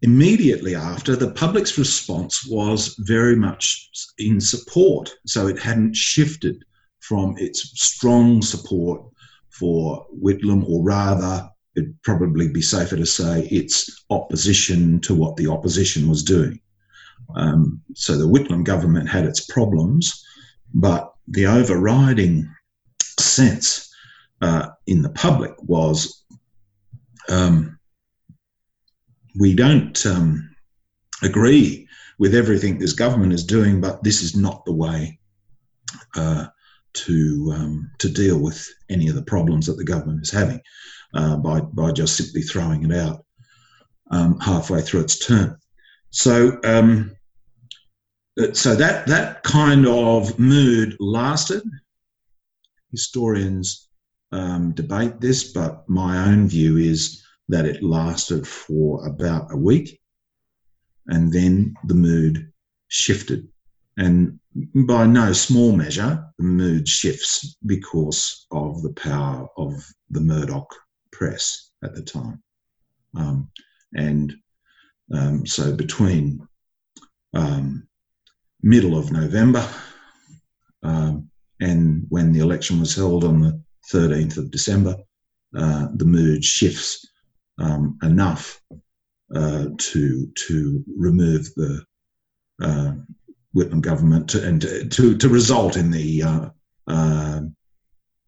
Immediately 0.00 0.74
after, 0.74 1.16
the 1.16 1.32
public's 1.32 1.76
response 1.76 2.46
was 2.46 2.96
very 3.00 3.36
much 3.36 3.90
in 4.16 4.40
support. 4.40 5.14
So, 5.26 5.48
it 5.48 5.58
hadn't 5.58 5.94
shifted 5.94 6.64
from 7.00 7.34
its 7.36 7.78
strong 7.78 8.40
support 8.40 9.02
for 9.50 10.06
Whitlam, 10.18 10.66
or 10.66 10.82
rather, 10.82 11.50
it'd 11.76 12.02
probably 12.02 12.48
be 12.48 12.62
safer 12.62 12.96
to 12.96 13.06
say 13.06 13.46
its 13.46 14.04
opposition 14.10 15.00
to 15.00 15.14
what 15.14 15.36
the 15.36 15.48
opposition 15.48 16.08
was 16.08 16.22
doing. 16.22 16.60
Um, 17.34 17.82
so 17.94 18.16
the 18.16 18.28
Whitlam 18.28 18.64
government 18.64 19.08
had 19.08 19.24
its 19.24 19.40
problems, 19.40 20.24
but 20.72 21.12
the 21.28 21.46
overriding 21.46 22.48
sense 23.18 23.92
uh, 24.40 24.68
in 24.86 25.02
the 25.02 25.10
public 25.10 25.52
was 25.62 26.24
um, 27.28 27.78
we 29.38 29.54
don't 29.54 30.04
um, 30.06 30.54
agree 31.22 31.88
with 32.18 32.34
everything 32.34 32.78
this 32.78 32.92
government 32.92 33.32
is 33.32 33.44
doing, 33.44 33.80
but 33.80 34.02
this 34.04 34.22
is 34.22 34.36
not 34.36 34.64
the 34.64 34.72
way 34.72 35.18
uh, 36.16 36.46
to 36.92 37.52
um, 37.54 37.90
to 37.98 38.08
deal 38.08 38.38
with 38.38 38.68
any 38.88 39.08
of 39.08 39.14
the 39.16 39.22
problems 39.22 39.66
that 39.66 39.76
the 39.76 39.84
government 39.84 40.22
is 40.22 40.30
having 40.30 40.60
uh, 41.14 41.36
by 41.36 41.60
by 41.60 41.92
just 41.92 42.16
simply 42.16 42.42
throwing 42.42 42.90
it 42.90 42.96
out 42.96 43.24
um, 44.10 44.38
halfway 44.40 44.80
through 44.80 45.00
its 45.00 45.18
term. 45.24 45.58
So 46.10 46.58
um, 46.64 47.16
so 48.52 48.74
that 48.74 49.06
that 49.06 49.42
kind 49.42 49.86
of 49.86 50.38
mood 50.38 50.96
lasted. 51.00 51.62
Historians 52.90 53.88
um, 54.32 54.72
debate 54.72 55.20
this, 55.20 55.52
but 55.52 55.88
my 55.88 56.28
own 56.28 56.48
view 56.48 56.76
is 56.76 57.22
that 57.48 57.66
it 57.66 57.82
lasted 57.82 58.46
for 58.46 59.06
about 59.06 59.52
a 59.52 59.56
week, 59.56 60.00
and 61.08 61.32
then 61.32 61.74
the 61.84 61.94
mood 61.94 62.52
shifted. 62.88 63.48
And 63.96 64.38
by 64.86 65.06
no 65.06 65.32
small 65.32 65.72
measure, 65.72 66.24
the 66.38 66.44
mood 66.44 66.88
shifts 66.88 67.56
because 67.66 68.46
of 68.50 68.82
the 68.82 68.92
power 68.92 69.48
of 69.56 69.84
the 70.10 70.20
Murdoch 70.20 70.74
press 71.14 71.70
at 71.82 71.94
the 71.94 72.02
time. 72.02 72.42
Um, 73.16 73.50
and 73.94 74.34
um, 75.14 75.46
so 75.46 75.74
between 75.74 76.46
um, 77.32 77.86
middle 78.62 78.98
of 78.98 79.12
November 79.12 79.66
um, 80.82 81.30
and 81.60 82.06
when 82.08 82.32
the 82.32 82.40
election 82.40 82.80
was 82.80 82.94
held 82.94 83.24
on 83.24 83.40
the 83.40 83.62
13th 83.92 84.36
of 84.38 84.50
December, 84.50 84.96
uh, 85.56 85.86
the 85.94 86.04
mood 86.04 86.44
shifts 86.44 87.06
um, 87.58 87.96
enough 88.02 88.60
uh, 89.34 89.66
to 89.78 90.26
to 90.34 90.84
remove 90.98 91.48
the 91.54 91.84
uh, 92.62 92.92
Whitlam 93.54 93.80
government 93.80 94.28
to, 94.30 94.46
and 94.46 94.60
to, 94.90 95.16
to 95.16 95.28
result 95.28 95.76
in 95.76 95.90
the 95.90 96.22
uh, 96.22 96.48
uh, 96.88 97.40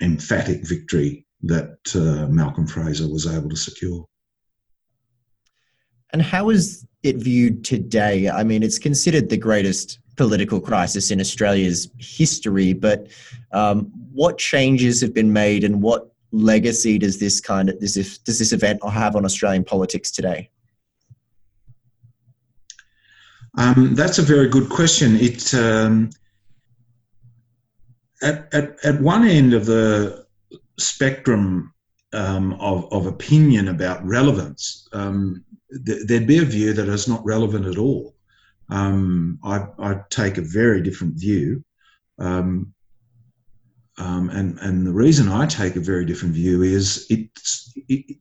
emphatic 0.00 0.66
victory 0.66 1.25
that 1.48 1.78
uh, 1.94 2.26
Malcolm 2.28 2.66
Fraser 2.66 3.08
was 3.08 3.26
able 3.26 3.48
to 3.48 3.56
secure. 3.56 4.06
And 6.12 6.22
how 6.22 6.50
is 6.50 6.86
it 7.02 7.16
viewed 7.16 7.64
today? 7.64 8.28
I 8.28 8.44
mean, 8.44 8.62
it's 8.62 8.78
considered 8.78 9.28
the 9.28 9.36
greatest 9.36 9.98
political 10.16 10.60
crisis 10.60 11.10
in 11.10 11.20
Australia's 11.20 11.90
history, 11.98 12.72
but 12.72 13.08
um, 13.52 13.92
what 14.12 14.38
changes 14.38 15.00
have 15.00 15.12
been 15.12 15.32
made 15.32 15.62
and 15.62 15.82
what 15.82 16.12
legacy 16.32 16.98
does 16.98 17.18
this 17.18 17.40
kind 17.40 17.68
of 17.68 17.78
this 17.80 18.18
does 18.18 18.38
this 18.38 18.52
event 18.52 18.80
have 18.88 19.16
on 19.16 19.24
Australian 19.24 19.64
politics 19.64 20.10
today? 20.10 20.50
Um, 23.58 23.94
that's 23.94 24.18
a 24.18 24.22
very 24.22 24.48
good 24.48 24.68
question. 24.68 25.16
It 25.16 25.54
um, 25.54 26.10
at, 28.22 28.52
at 28.52 28.84
at 28.84 29.00
one 29.00 29.26
end 29.26 29.54
of 29.54 29.66
the 29.66 30.25
spectrum 30.78 31.72
um, 32.12 32.54
of 32.54 32.92
of 32.92 33.06
opinion 33.06 33.68
about 33.68 34.04
relevance, 34.04 34.88
um, 34.92 35.44
th- 35.86 36.06
there'd 36.06 36.26
be 36.26 36.38
a 36.38 36.44
view 36.44 36.72
that 36.72 36.88
is 36.88 37.08
not 37.08 37.24
relevant 37.24 37.66
at 37.66 37.78
all. 37.78 38.14
Um, 38.68 39.38
I, 39.44 39.66
I 39.78 40.00
take 40.10 40.38
a 40.38 40.42
very 40.42 40.82
different 40.82 41.14
view. 41.14 41.64
Um, 42.18 42.72
um, 43.98 44.28
and 44.30 44.58
and 44.60 44.86
the 44.86 44.92
reason 44.92 45.28
I 45.28 45.46
take 45.46 45.76
a 45.76 45.80
very 45.80 46.04
different 46.04 46.34
view 46.34 46.62
is 46.62 47.06
it's 47.08 47.72
it, 47.88 48.16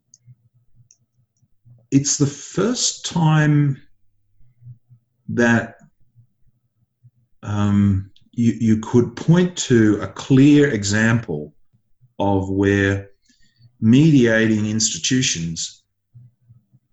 it's 1.91 2.17
the 2.17 2.27
first 2.27 3.05
time 3.05 3.81
that 5.29 5.75
um, 7.43 8.11
you, 8.31 8.53
you 8.59 8.77
could 8.77 9.15
point 9.15 9.57
to 9.57 9.99
a 10.01 10.07
clear 10.07 10.69
example 10.69 11.54
of 12.19 12.49
where 12.49 13.09
mediating 13.81 14.65
institutions 14.65 15.83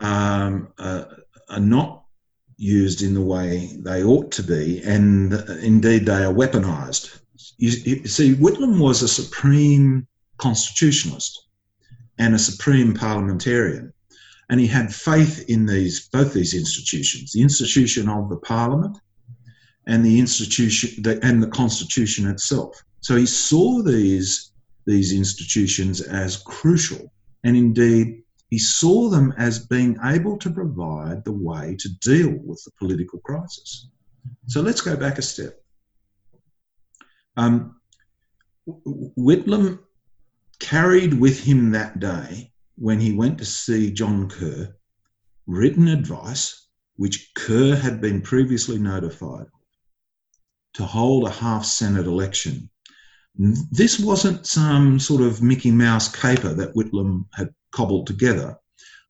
um, 0.00 0.68
uh, 0.78 1.04
are 1.48 1.60
not 1.60 2.04
used 2.56 3.02
in 3.02 3.14
the 3.14 3.20
way 3.20 3.76
they 3.80 4.04
ought 4.04 4.30
to 4.32 4.42
be, 4.42 4.82
and 4.84 5.32
indeed 5.62 6.06
they 6.06 6.24
are 6.24 6.32
weaponized. 6.32 7.20
You, 7.58 7.70
you 7.70 8.06
see, 8.06 8.34
Whitlam 8.34 8.80
was 8.80 9.02
a 9.02 9.08
supreme 9.08 10.06
constitutionalist 10.38 11.46
and 12.18 12.34
a 12.34 12.38
supreme 12.38 12.94
parliamentarian 12.94 13.92
and 14.52 14.60
he 14.60 14.66
had 14.66 14.94
faith 14.94 15.48
in 15.48 15.64
these 15.64 16.08
both 16.08 16.34
these 16.34 16.52
institutions, 16.52 17.32
the 17.32 17.40
institution 17.40 18.06
of 18.06 18.28
the 18.28 18.36
Parliament 18.36 18.98
and 19.86 20.04
the 20.04 20.18
institution 20.18 21.02
and 21.22 21.42
the 21.42 21.48
Constitution 21.48 22.28
itself. 22.28 22.84
So 23.00 23.16
he 23.16 23.24
saw 23.24 23.82
these 23.82 24.51
these 24.86 25.12
institutions 25.12 26.00
as 26.00 26.36
crucial, 26.36 27.12
and 27.44 27.56
indeed 27.56 28.22
he 28.50 28.58
saw 28.58 29.08
them 29.08 29.32
as 29.38 29.66
being 29.66 29.96
able 30.04 30.36
to 30.38 30.50
provide 30.50 31.24
the 31.24 31.32
way 31.32 31.76
to 31.78 31.88
deal 32.00 32.30
with 32.44 32.62
the 32.64 32.70
political 32.78 33.18
crisis. 33.20 33.88
So 34.46 34.60
let's 34.60 34.80
go 34.80 34.96
back 34.96 35.18
a 35.18 35.22
step. 35.22 35.58
Um, 37.36 37.80
Whitlam 38.66 39.78
carried 40.58 41.14
with 41.14 41.40
him 41.40 41.70
that 41.70 41.98
day 41.98 42.52
when 42.76 43.00
he 43.00 43.12
went 43.12 43.38
to 43.38 43.44
see 43.44 43.90
John 43.92 44.28
Kerr 44.28 44.74
written 45.46 45.88
advice, 45.88 46.68
which 46.96 47.32
Kerr 47.34 47.74
had 47.74 48.00
been 48.00 48.20
previously 48.20 48.78
notified 48.78 49.46
to 50.74 50.84
hold 50.84 51.26
a 51.26 51.30
half 51.30 51.64
Senate 51.64 52.06
election. 52.06 52.70
This 53.36 53.98
wasn't 53.98 54.46
some 54.46 54.98
sort 54.98 55.22
of 55.22 55.42
Mickey 55.42 55.70
Mouse 55.70 56.08
caper 56.14 56.52
that 56.54 56.74
Whitlam 56.74 57.26
had 57.34 57.48
cobbled 57.72 58.06
together. 58.06 58.56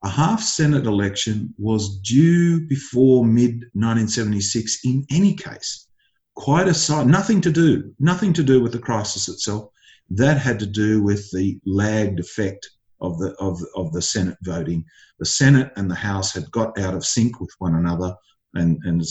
A 0.04 0.08
half 0.08 0.42
Senate 0.42 0.86
election 0.86 1.54
was 1.58 1.98
due 2.00 2.66
before 2.66 3.24
mid 3.24 3.64
1976 3.74 4.84
in 4.84 5.04
any 5.10 5.34
case. 5.34 5.86
Quite 6.34 6.68
aside, 6.68 7.06
nothing 7.06 7.40
to 7.42 7.52
do, 7.52 7.94
nothing 7.98 8.32
to 8.32 8.42
do 8.42 8.60
with 8.60 8.72
the 8.72 8.78
crisis 8.78 9.28
itself. 9.28 9.70
That 10.10 10.38
had 10.38 10.58
to 10.60 10.66
do 10.66 11.02
with 11.02 11.30
the 11.32 11.58
lagged 11.66 12.20
effect 12.20 12.68
of 13.00 13.18
the 13.18 13.32
of 13.34 13.60
of 13.76 13.92
the 13.92 14.02
Senate 14.02 14.38
voting. 14.42 14.84
The 15.18 15.26
Senate 15.26 15.72
and 15.76 15.90
the 15.90 15.96
House 15.96 16.32
had 16.32 16.50
got 16.50 16.78
out 16.78 16.94
of 16.94 17.04
sync 17.04 17.40
with 17.40 17.54
one 17.58 17.74
another, 17.74 18.14
and 18.54 18.78
and 18.84 19.04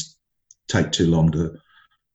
take 0.67 0.91
too 0.91 1.07
long 1.07 1.31
to 1.31 1.57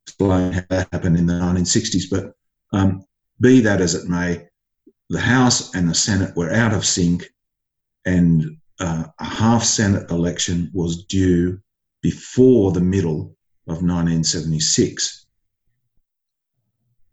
explain 0.07 0.53
how 0.53 0.65
that 0.71 0.89
happened 0.93 1.19
in 1.19 1.27
the 1.27 1.35
1960s. 1.35 2.05
But 2.11 2.36
um, 2.73 3.05
be 3.41 3.61
that 3.61 3.81
as 3.81 3.95
it 3.95 4.09
may, 4.09 4.47
the 5.09 5.21
House 5.21 5.75
and 5.75 5.89
the 5.89 5.95
Senate 5.95 6.37
were 6.37 6.53
out 6.53 6.75
of 6.75 6.85
sync, 6.85 7.25
and 8.05 8.57
uh, 8.81 9.05
a 9.19 9.25
half 9.25 9.65
Senate 9.65 10.11
election 10.11 10.71
was 10.73 11.05
due 11.05 11.61
before 12.03 12.73
the 12.73 12.81
middle 12.81 13.37
of 13.67 13.83
1976 13.83 15.27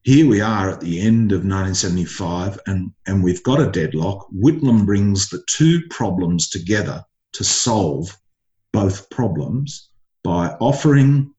here 0.04 0.28
we 0.28 0.42
are 0.42 0.70
at 0.70 0.82
the 0.82 1.00
end 1.00 1.32
of 1.32 1.40
1975 1.40 2.60
and, 2.68 2.92
and 3.08 3.24
we've 3.24 3.44
got 3.44 3.62
a 3.62 3.72
deadlock. 3.72 4.28
Whitlam 4.32 4.86
brings 4.86 5.30
the 5.30 5.42
two 5.48 5.82
problems 5.90 6.50
together 6.50 7.04
to 7.34 7.44
solve 7.44 8.16
both 8.74 9.10
problems 9.10 9.90
by 10.24 10.50
offering 10.60 11.34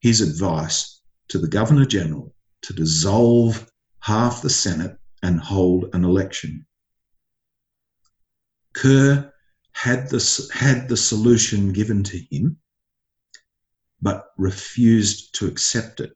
his 0.00 0.22
advice 0.22 1.02
to 1.28 1.38
the 1.38 1.48
Governor 1.48 1.84
General 1.84 2.34
to 2.62 2.72
dissolve 2.72 3.70
half 4.00 4.42
the 4.42 4.50
Senate 4.50 4.98
and 5.22 5.40
hold 5.40 5.94
an 5.94 6.04
election. 6.04 6.66
Kerr 8.74 9.32
had 9.72 10.08
the, 10.10 10.50
had 10.52 10.88
the 10.88 10.96
solution 10.96 11.72
given 11.72 12.02
to 12.04 12.18
him, 12.30 12.58
but 14.00 14.26
refused 14.36 15.34
to 15.36 15.46
accept 15.46 16.00
it, 16.00 16.12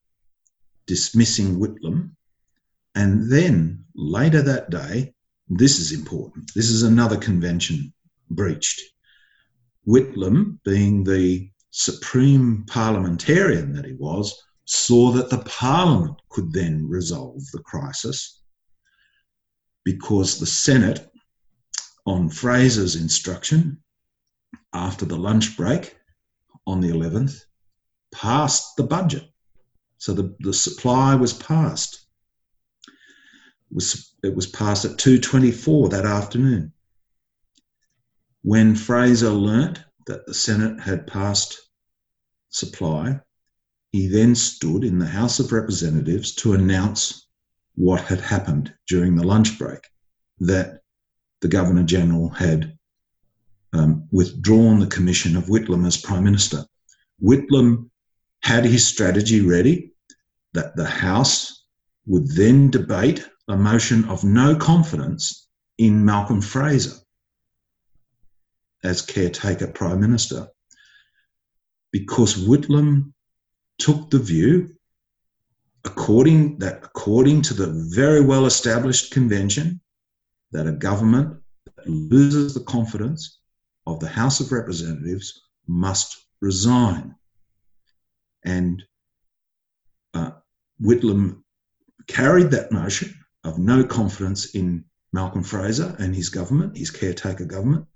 dismissing 0.87 1.59
Whitlam. 1.59 2.17
And 2.95 3.31
then 3.31 3.85
later 3.95 4.43
that 4.43 4.71
day, 4.71 5.15
this 5.49 5.79
is 5.79 5.93
important, 5.93 6.53
this 6.55 6.71
is 6.71 6.83
another 6.83 7.17
convention 7.17 7.93
breached. 8.31 8.81
Whitlam, 9.87 10.61
being 10.65 11.05
the 11.05 11.51
supreme 11.71 12.65
parliamentarian 12.67 13.73
that 13.73 13.85
he 13.85 13.95
was, 13.95 14.35
saw 14.73 15.11
that 15.13 15.29
the 15.29 15.45
parliament 15.45 16.17
could 16.31 16.51
then 16.51 16.89
resolve 16.89 17.43
the 17.53 17.59
crisis 17.59 18.41
because 19.85 20.39
the 20.39 20.47
Senate, 20.47 21.11
on 22.07 22.31
Fraser's 22.31 22.97
instruction, 22.97 23.83
after 24.73 25.05
the 25.05 25.17
lunch 25.17 25.59
break 25.59 25.97
on 26.67 26.81
the 26.81 26.89
11th, 26.89 27.43
passed 28.13 28.77
the 28.77 28.83
budget. 28.83 29.25
So 29.99 30.15
the, 30.15 30.35
the 30.41 30.55
supply 30.55 31.15
was 31.17 31.35
passed. 31.35 32.07
It 32.87 33.75
was, 33.75 34.15
it 34.25 34.35
was 34.35 34.47
passed 34.47 34.87
at 34.87 34.93
2.24 34.93 35.91
that 35.91 36.07
afternoon. 36.07 36.73
When 38.41 38.75
Fraser 38.75 39.31
learnt 39.31 39.85
that 40.07 40.27
the 40.27 40.35
Senate 40.35 40.81
had 40.81 41.07
passed 41.07 41.61
supply, 42.49 43.21
he 43.93 44.09
then 44.09 44.35
stood 44.35 44.85
in 44.85 44.99
the 44.99 45.07
House 45.07 45.39
of 45.39 45.53
Representatives 45.53 46.35
to 46.37 46.55
announce 46.55 47.27
what 47.75 48.01
had 48.01 48.21
happened 48.21 48.75
during 48.89 49.15
the 49.15 49.27
lunch 49.27 49.59
break 49.59 49.81
that 50.41 50.81
the 51.43 51.49
Governor 51.49 51.83
General 51.83 52.31
had 52.31 52.77
um, 53.75 54.09
withdrawn 54.11 54.79
the 54.79 54.87
commission 54.87 55.37
of 55.37 55.47
Whitlam 55.47 55.87
as 55.87 55.97
Prime 55.99 56.25
Minister. 56.25 56.65
Whitlam 57.23 57.91
had 58.43 58.65
his 58.65 58.87
strategy 58.87 59.41
ready 59.41 59.93
that 60.55 60.75
the 60.75 60.87
House 60.87 61.65
would 62.07 62.29
then 62.29 62.71
debate 62.71 63.29
a 63.49 63.57
motion 63.57 64.05
of 64.07 64.25
no 64.25 64.57
confidence 64.57 65.49
in 65.79 66.05
Malcolm 66.05 66.41
Fraser 66.41 66.97
as 68.83 69.03
caretaker 69.03 69.67
Prime 69.67 70.01
Minister 70.01 70.49
because 71.91 72.35
Whitlam 72.35 73.13
took 73.83 74.11
the 74.11 74.19
view 74.19 74.73
according 75.85 76.57
that 76.59 76.79
according 76.85 77.43
to 77.43 77.53
the 77.53 77.67
very 77.93 78.21
well 78.21 78.47
established 78.47 79.11
convention 79.11 79.81
that 80.53 80.69
a 80.69 80.73
government 80.89 81.37
that 81.67 81.89
loses 81.89 82.55
the 82.55 82.61
confidence 82.61 83.41
of 83.89 83.99
the 83.99 84.09
House 84.09 84.39
of 84.39 84.53
Representatives 84.53 85.43
must 85.67 86.27
resign. 86.41 87.17
And 88.45 88.85
uh, 90.15 90.31
Whitlam 90.81 91.43
carried 92.07 92.53
that 92.53 92.71
motion 92.71 93.13
of 93.43 93.59
no 93.59 93.83
confidence 93.83 94.55
in 94.55 94.85
Malcolm 95.13 95.43
Fraser 95.43 95.97
and 95.99 96.15
his 96.15 96.29
government, 96.29 96.77
his 96.77 96.93
caretaker 96.93 97.47
government, 97.47 97.87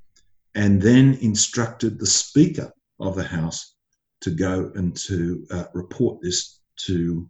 and 0.56 0.82
then 0.82 1.14
instructed 1.20 2.00
the 2.00 2.06
Speaker 2.06 2.72
of 2.98 3.14
the 3.14 3.24
House 3.24 3.75
to 4.20 4.30
go 4.30 4.70
and 4.74 4.96
to 4.96 5.46
uh, 5.50 5.64
report 5.74 6.20
this 6.22 6.60
to 6.76 7.28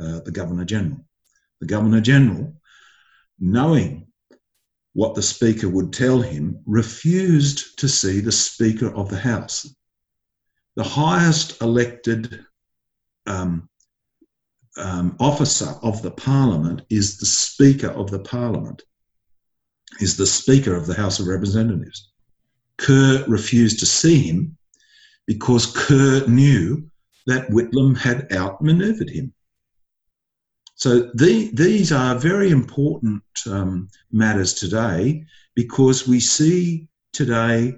uh, 0.00 0.20
the 0.20 0.30
Governor 0.30 0.64
General. 0.64 1.04
The 1.60 1.66
Governor 1.66 2.00
General, 2.00 2.54
knowing 3.38 4.06
what 4.92 5.14
the 5.14 5.22
Speaker 5.22 5.68
would 5.68 5.92
tell 5.92 6.20
him, 6.20 6.60
refused 6.66 7.78
to 7.78 7.88
see 7.88 8.20
the 8.20 8.32
Speaker 8.32 8.94
of 8.94 9.10
the 9.10 9.18
House. 9.18 9.72
The 10.76 10.84
highest 10.84 11.60
elected 11.62 12.44
um, 13.26 13.68
um, 14.76 15.16
officer 15.18 15.74
of 15.82 16.02
the 16.02 16.10
Parliament 16.10 16.82
is 16.90 17.18
the 17.18 17.26
Speaker 17.26 17.88
of 17.88 18.10
the 18.10 18.20
Parliament, 18.20 18.82
is 20.00 20.16
the 20.16 20.26
Speaker 20.26 20.74
of 20.76 20.86
the 20.86 20.94
House 20.94 21.18
of 21.18 21.26
Representatives. 21.26 22.10
Kerr 22.76 23.24
refused 23.26 23.80
to 23.80 23.86
see 23.86 24.20
him 24.20 24.57
because 25.28 25.66
Kerr 25.66 26.26
knew 26.26 26.90
that 27.26 27.48
Whitlam 27.50 27.96
had 27.96 28.32
outmaneuvered 28.32 29.10
him. 29.10 29.34
So 30.74 31.10
the, 31.14 31.50
these 31.52 31.92
are 31.92 32.14
very 32.18 32.50
important 32.50 33.22
um, 33.46 33.90
matters 34.10 34.54
today 34.54 35.24
because 35.54 36.08
we 36.08 36.18
see 36.18 36.88
today, 37.12 37.74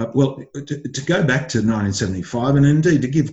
uh, 0.00 0.06
well, 0.14 0.42
to, 0.54 0.82
to, 0.82 1.02
go 1.02 1.22
back 1.22 1.48
to 1.50 1.58
1975 1.58 2.56
and 2.56 2.66
indeed 2.66 3.02
to 3.02 3.08
give 3.08 3.30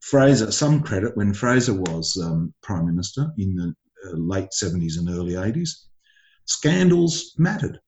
Fraser 0.00 0.50
some 0.50 0.82
credit 0.82 1.16
when 1.16 1.32
Fraser 1.32 1.74
was 1.74 2.20
um, 2.20 2.52
Prime 2.62 2.86
Minister 2.86 3.30
in 3.38 3.54
the 3.54 3.74
uh, 4.08 4.16
late 4.16 4.50
70s 4.50 4.98
and 4.98 5.10
early 5.10 5.34
80s, 5.34 5.84
scandals 6.46 7.34
mattered. 7.38 7.78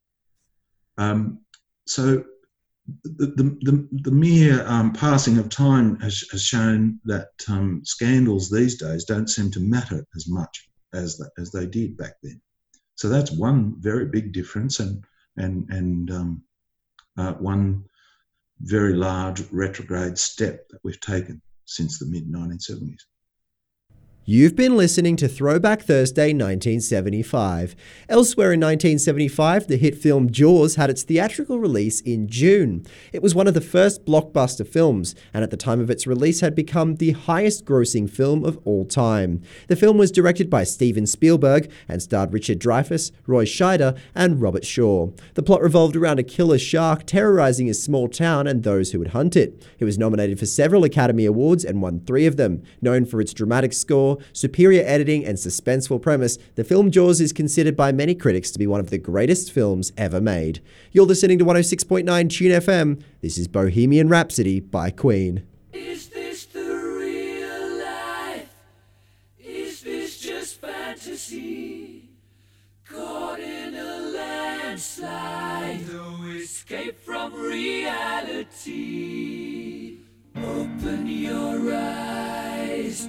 Um, 0.96 1.40
so 1.86 2.22
the, 3.04 3.56
the, 3.60 3.88
the, 4.02 4.10
mere 4.10 4.66
um, 4.66 4.92
passing 4.92 5.38
of 5.38 5.48
time 5.48 5.98
has, 6.00 6.24
has 6.30 6.42
shown 6.42 6.98
that 7.04 7.28
um, 7.48 7.82
scandals 7.84 8.50
these 8.50 8.78
days 8.78 9.04
don't 9.04 9.28
seem 9.28 9.50
to 9.50 9.60
matter 9.60 10.06
as 10.16 10.28
much 10.28 10.68
as, 10.94 11.18
the, 11.18 11.30
as 11.38 11.50
they 11.50 11.66
did 11.66 11.96
back 11.96 12.14
then. 12.22 12.40
So 12.94 13.08
that's 13.08 13.30
one 13.30 13.74
very 13.78 14.06
big 14.06 14.32
difference 14.32 14.80
and, 14.80 15.04
and, 15.36 15.68
and 15.70 16.10
um, 16.10 16.42
uh, 17.16 17.32
one 17.34 17.84
very 18.60 18.94
large 18.94 19.42
retrograde 19.50 20.18
step 20.18 20.68
that 20.70 20.80
we've 20.82 21.00
taken 21.00 21.40
since 21.66 21.98
the 21.98 22.06
mid 22.06 22.30
1970s. 22.30 23.02
You've 24.30 24.56
been 24.56 24.76
listening 24.76 25.16
to 25.16 25.26
Throwback 25.26 25.80
Thursday 25.80 26.34
1975. 26.34 27.74
Elsewhere 28.10 28.52
in 28.52 28.60
1975, 28.60 29.68
the 29.68 29.78
hit 29.78 29.94
film 29.94 30.30
Jaws 30.30 30.74
had 30.74 30.90
its 30.90 31.02
theatrical 31.02 31.58
release 31.58 32.02
in 32.02 32.28
June. 32.28 32.84
It 33.10 33.22
was 33.22 33.34
one 33.34 33.46
of 33.46 33.54
the 33.54 33.62
first 33.62 34.04
blockbuster 34.04 34.68
films, 34.68 35.14
and 35.32 35.42
at 35.42 35.50
the 35.50 35.56
time 35.56 35.80
of 35.80 35.88
its 35.88 36.06
release 36.06 36.42
had 36.42 36.54
become 36.54 36.96
the 36.96 37.12
highest 37.12 37.64
grossing 37.64 38.06
film 38.10 38.44
of 38.44 38.58
all 38.66 38.84
time. 38.84 39.40
The 39.68 39.76
film 39.76 39.96
was 39.96 40.12
directed 40.12 40.50
by 40.50 40.64
Steven 40.64 41.06
Spielberg 41.06 41.72
and 41.88 42.02
starred 42.02 42.34
Richard 42.34 42.58
Dreyfuss, 42.58 43.12
Roy 43.26 43.46
Scheider, 43.46 43.98
and 44.14 44.42
Robert 44.42 44.66
Shaw. 44.66 45.08
The 45.36 45.42
plot 45.42 45.62
revolved 45.62 45.96
around 45.96 46.18
a 46.18 46.22
killer 46.22 46.58
shark 46.58 47.06
terrorizing 47.06 47.70
a 47.70 47.72
small 47.72 48.08
town 48.08 48.46
and 48.46 48.62
those 48.62 48.92
who 48.92 48.98
would 48.98 49.12
hunt 49.12 49.36
it. 49.36 49.66
It 49.78 49.86
was 49.86 49.96
nominated 49.96 50.38
for 50.38 50.44
several 50.44 50.84
Academy 50.84 51.24
Awards 51.24 51.64
and 51.64 51.80
won 51.80 52.00
three 52.00 52.26
of 52.26 52.36
them. 52.36 52.62
Known 52.82 53.06
for 53.06 53.22
its 53.22 53.32
dramatic 53.32 53.72
score, 53.72 54.17
superior 54.32 54.82
editing, 54.84 55.24
and 55.24 55.38
suspenseful 55.38 56.00
premise, 56.00 56.38
the 56.54 56.64
film 56.64 56.90
Jaws 56.90 57.20
is 57.20 57.32
considered 57.32 57.76
by 57.76 57.92
many 57.92 58.14
critics 58.14 58.50
to 58.50 58.58
be 58.58 58.66
one 58.66 58.80
of 58.80 58.90
the 58.90 58.98
greatest 58.98 59.52
films 59.52 59.92
ever 59.96 60.20
made. 60.20 60.60
You're 60.92 61.06
listening 61.06 61.38
to 61.38 61.44
106.9 61.44 62.30
Tune 62.30 62.52
FM. 62.52 63.02
This 63.20 63.38
is 63.38 63.48
Bohemian 63.48 64.08
Rhapsody 64.08 64.60
by 64.60 64.90
Queen. 64.90 65.44
Is 65.72 66.08
this 66.08 66.46
the 66.46 66.60
real 66.60 67.78
life? 67.78 68.54
Is 69.38 69.82
this 69.82 70.18
just 70.18 70.60
fantasy? 70.60 72.08
Caught 72.88 73.40
in 73.40 73.74
a 73.74 73.98
landslide, 74.14 75.86
no 75.92 76.22
escape 76.36 76.98
from 76.98 77.34
reality. 77.34 78.78
Open 80.36 81.06
your 81.06 81.74
eyes. 81.74 83.08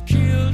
Killed 0.00 0.53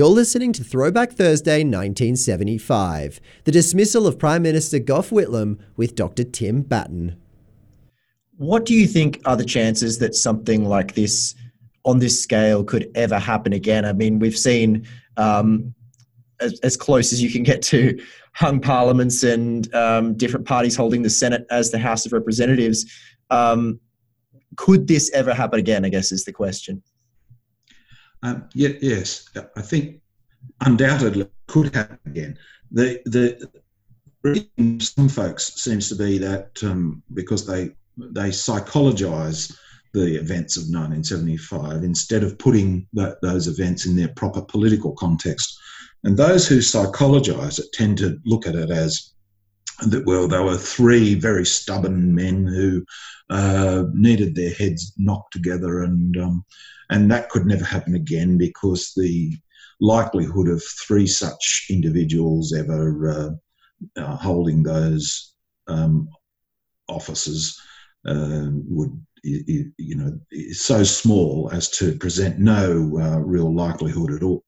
You're 0.00 0.08
listening 0.08 0.54
to 0.54 0.64
Throwback 0.64 1.12
Thursday 1.12 1.58
1975, 1.58 3.20
the 3.44 3.52
dismissal 3.52 4.06
of 4.06 4.18
Prime 4.18 4.40
Minister 4.40 4.78
Gough 4.78 5.10
Whitlam 5.10 5.58
with 5.76 5.94
Dr. 5.94 6.24
Tim 6.24 6.62
Batten. 6.62 7.16
What 8.38 8.64
do 8.64 8.72
you 8.72 8.86
think 8.86 9.20
are 9.26 9.36
the 9.36 9.44
chances 9.44 9.98
that 9.98 10.14
something 10.14 10.64
like 10.64 10.94
this 10.94 11.34
on 11.84 11.98
this 11.98 12.18
scale 12.18 12.64
could 12.64 12.90
ever 12.94 13.18
happen 13.18 13.52
again? 13.52 13.84
I 13.84 13.92
mean, 13.92 14.18
we've 14.18 14.38
seen 14.38 14.86
um, 15.18 15.74
as, 16.40 16.58
as 16.60 16.78
close 16.78 17.12
as 17.12 17.22
you 17.22 17.30
can 17.30 17.42
get 17.42 17.60
to 17.64 18.02
hung 18.32 18.58
parliaments 18.58 19.22
and 19.22 19.70
um, 19.74 20.14
different 20.16 20.46
parties 20.46 20.74
holding 20.74 21.02
the 21.02 21.10
Senate 21.10 21.44
as 21.50 21.70
the 21.70 21.78
House 21.78 22.06
of 22.06 22.14
Representatives. 22.14 22.90
Um, 23.28 23.78
could 24.56 24.88
this 24.88 25.10
ever 25.12 25.34
happen 25.34 25.60
again? 25.60 25.84
I 25.84 25.90
guess 25.90 26.10
is 26.10 26.24
the 26.24 26.32
question. 26.32 26.82
Um, 28.22 28.48
ye- 28.54 28.78
yes, 28.80 29.28
I 29.56 29.62
think 29.62 30.00
undoubtedly 30.60 31.26
could 31.46 31.74
happen 31.74 31.98
again. 32.06 32.38
The 32.70 33.00
the 33.06 33.50
some 34.80 35.08
folks 35.08 35.54
seems 35.60 35.88
to 35.88 35.94
be 35.96 36.18
that 36.18 36.62
um, 36.62 37.02
because 37.14 37.46
they 37.46 37.70
they 37.96 38.30
psychologise 38.30 39.56
the 39.92 40.16
events 40.16 40.56
of 40.56 40.62
1975 40.62 41.82
instead 41.82 42.22
of 42.22 42.38
putting 42.38 42.86
tha- 42.92 43.16
those 43.22 43.48
events 43.48 43.86
in 43.86 43.96
their 43.96 44.08
proper 44.08 44.40
political 44.42 44.92
context. 44.92 45.58
And 46.04 46.16
those 46.16 46.46
who 46.46 46.58
psychologise 46.58 47.58
it 47.58 47.72
tend 47.72 47.98
to 47.98 48.18
look 48.24 48.46
at 48.46 48.54
it 48.54 48.70
as 48.70 49.14
that 49.86 50.04
well, 50.06 50.28
there 50.28 50.42
were 50.42 50.56
three 50.56 51.14
very 51.14 51.46
stubborn 51.46 52.14
men 52.14 52.46
who 52.46 52.84
uh, 53.30 53.84
needed 53.92 54.34
their 54.34 54.52
heads 54.54 54.92
knocked 54.98 55.32
together, 55.32 55.82
and 55.82 56.16
um, 56.16 56.44
and 56.90 57.10
that 57.10 57.30
could 57.30 57.46
never 57.46 57.64
happen 57.64 57.94
again 57.94 58.38
because 58.38 58.92
the 58.96 59.32
likelihood 59.80 60.48
of 60.48 60.62
three 60.86 61.06
such 61.06 61.66
individuals 61.70 62.52
ever 62.52 63.08
uh, 63.08 64.00
uh, 64.00 64.16
holding 64.16 64.62
those 64.62 65.34
um, 65.68 66.08
offices 66.88 67.58
uh, 68.06 68.48
would 68.68 69.00
you 69.22 69.94
know 69.96 70.18
so 70.52 70.82
small 70.82 71.50
as 71.52 71.68
to 71.68 71.96
present 71.98 72.38
no 72.38 72.98
uh, 73.00 73.18
real 73.18 73.54
likelihood 73.54 74.12
at 74.12 74.22
all. 74.22 74.42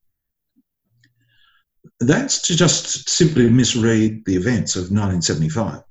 That's 2.00 2.40
to 2.42 2.56
just 2.56 3.08
simply 3.08 3.48
misread 3.48 4.24
the 4.24 4.36
events 4.36 4.76
of 4.76 4.90
1975. 4.90 5.82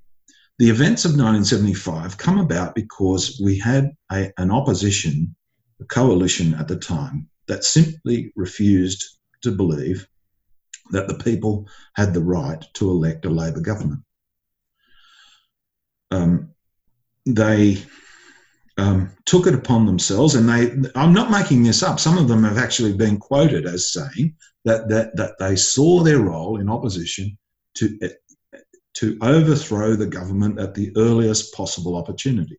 The 0.60 0.70
events 0.70 1.06
of 1.06 1.12
1975 1.12 2.18
come 2.18 2.40
about 2.40 2.76
because 2.76 3.42
we 3.44 3.58
had 3.58 3.92
a, 4.12 4.32
an 4.38 4.52
opposition, 4.52 5.36
a 5.80 5.86
coalition 5.86 6.54
at 6.54 6.68
the 6.68 6.76
time, 6.76 7.28
that 7.48 7.64
simply 7.64 8.32
refused 8.36 9.04
to 9.42 9.52
believe 9.52 10.08
that 10.92 11.08
the 11.08 11.16
people 11.16 11.68
had 11.96 12.14
the 12.14 12.22
right 12.22 12.64
to 12.74 12.90
elect 12.90 13.26
a 13.26 13.30
Labor 13.30 13.62
government. 13.62 14.02
Um, 16.12 16.52
they 17.26 17.84
um, 18.82 19.12
took 19.26 19.46
it 19.46 19.54
upon 19.54 19.86
themselves, 19.86 20.34
and 20.34 20.50
they, 20.50 20.90
I'm 20.96 21.14
not 21.14 21.30
making 21.30 21.62
this 21.62 21.84
up, 21.84 22.00
some 22.00 22.18
of 22.18 22.28
them 22.28 22.44
have 22.44 22.58
actually 22.58 22.94
been 22.94 23.18
quoted 23.18 23.68
as 23.68 23.94
saying 23.94 24.36
that, 24.66 24.90
that, 24.90 25.16
that 25.18 25.36
they 25.38 25.56
saw 25.56 26.02
their 26.02 26.20
role 26.20 26.60
in 26.60 26.68
opposition 26.68 27.38
to, 27.76 28.00
to 28.96 29.20
overthrow 29.22 29.96
the 29.96 30.08
government 30.08 30.60
at 30.60 30.74
the 30.74 30.92
earliest 30.98 31.54
possible 31.54 31.96
opportunity. 31.96 32.58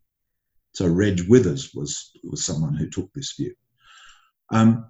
So 0.73 0.87
Reg 0.87 1.27
Withers 1.27 1.73
was, 1.73 2.11
was 2.23 2.45
someone 2.45 2.75
who 2.75 2.89
took 2.89 3.11
this 3.13 3.33
view. 3.33 3.53
Um, 4.49 4.85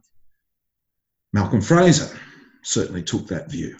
Malcolm 1.34 1.61
Fraser 1.61 2.15
certainly 2.63 3.01
took 3.01 3.27
that 3.27 3.49
view. 3.49 3.75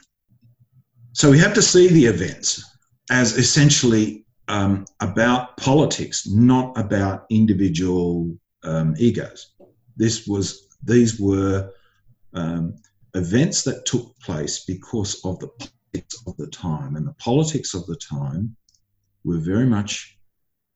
So 1.12 1.30
we 1.30 1.38
have 1.38 1.54
to 1.54 1.62
see 1.62 1.88
the 1.88 2.06
events 2.06 2.64
as 3.12 3.38
essentially 3.38 4.23
um, 4.48 4.86
about 5.00 5.58
politics, 5.58 6.28
not 6.28 6.78
about 6.78 7.26
individual 7.30 8.36
um, 8.64 8.96
egos. 8.98 9.54
This 9.96 10.28
was 10.28 10.68
these 10.84 11.20
were 11.20 11.72
um, 12.34 12.76
events 13.14 13.64
that 13.64 13.86
took 13.86 14.18
place 14.20 14.66
because 14.66 15.22
of 15.24 15.40
the 15.40 15.48
politics 15.48 16.16
of 16.28 16.36
the 16.38 16.48
time. 16.48 16.96
And 16.96 17.08
the 17.08 17.14
politics 17.14 17.74
of 17.74 17.86
the 17.86 17.96
time 17.96 18.56
were 19.24 19.38
very 19.38 19.66
much 19.66 20.18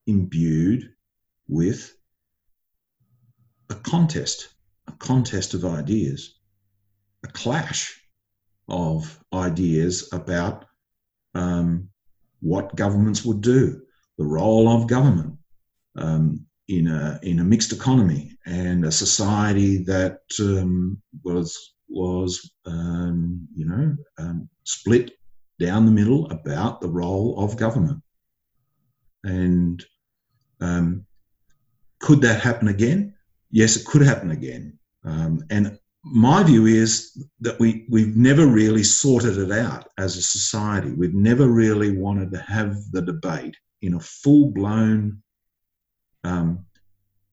imbued 0.06 0.90
with 1.48 1.94
a 3.70 3.76
contest, 3.76 4.50
a 4.88 4.94
contest 4.94 5.54
of 5.54 5.66
ideas, 5.66 6.36
a 7.24 7.28
clash 7.28 8.02
of 8.70 9.20
ideas 9.34 10.10
about 10.14 10.66
um, 11.34 11.90
what 12.42 12.76
governments 12.76 13.26
would 13.26 13.42
do, 13.42 13.82
the 14.18 14.26
role 14.26 14.70
of 14.70 14.88
government 14.88 15.38
um, 15.98 16.46
in 16.68 16.88
a 16.88 17.20
in 17.24 17.40
a 17.40 17.44
mixed 17.44 17.72
economy 17.72 18.38
and 18.46 18.86
a 18.86 18.92
society 18.92 19.84
that 19.84 20.20
um, 20.40 21.02
was 21.24 21.74
was 21.90 22.52
um, 22.66 23.48
you 23.56 23.66
know 23.66 23.96
um, 24.18 24.50
split 24.64 25.12
down 25.60 25.86
the 25.86 25.92
middle 25.92 26.30
about 26.32 26.82
the 26.82 26.90
role 26.90 27.36
of 27.40 27.58
government. 27.58 28.02
And 29.24 29.84
um, 30.62 31.06
could 32.00 32.22
that 32.22 32.42
happen 32.42 32.68
again? 32.68 33.16
Yes, 33.50 33.76
it 33.76 33.86
could 33.86 34.04
happen 34.04 34.32
again. 34.32 34.78
Um, 35.04 35.44
and 35.50 35.80
my 36.12 36.44
view 36.44 36.66
is 36.66 37.24
that 37.42 37.60
we, 37.60 37.86
we've 37.90 38.16
never 38.16 38.46
really 38.46 38.84
sorted 38.84 39.38
it 39.38 39.52
out 39.52 39.90
as 39.98 40.18
a 40.18 40.22
society. 40.22 40.92
We've 40.92 41.14
never 41.14 41.48
really 41.48 41.98
wanted 41.98 42.32
to 42.32 42.40
have 42.40 42.78
the 42.92 43.02
debate 43.02 43.56
in 43.82 43.96
a 43.96 44.00
full 44.00 44.52
blown 44.52 45.22
um, 46.24 46.66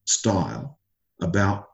style 0.05 0.79
about 1.21 1.67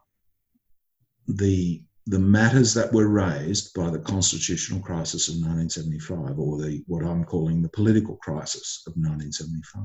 the 1.27 1.83
the 2.07 2.19
matters 2.19 2.73
that 2.73 2.91
were 2.91 3.07
raised 3.07 3.73
by 3.75 3.89
the 3.89 3.99
constitutional 3.99 4.81
crisis 4.81 5.27
of 5.29 5.35
1975, 5.35 6.39
or 6.39 6.57
the 6.57 6.83
what 6.87 7.05
I'm 7.05 7.23
calling 7.23 7.61
the 7.61 7.69
political 7.69 8.15
crisis 8.17 8.83
of 8.87 8.93
1975. 8.93 9.83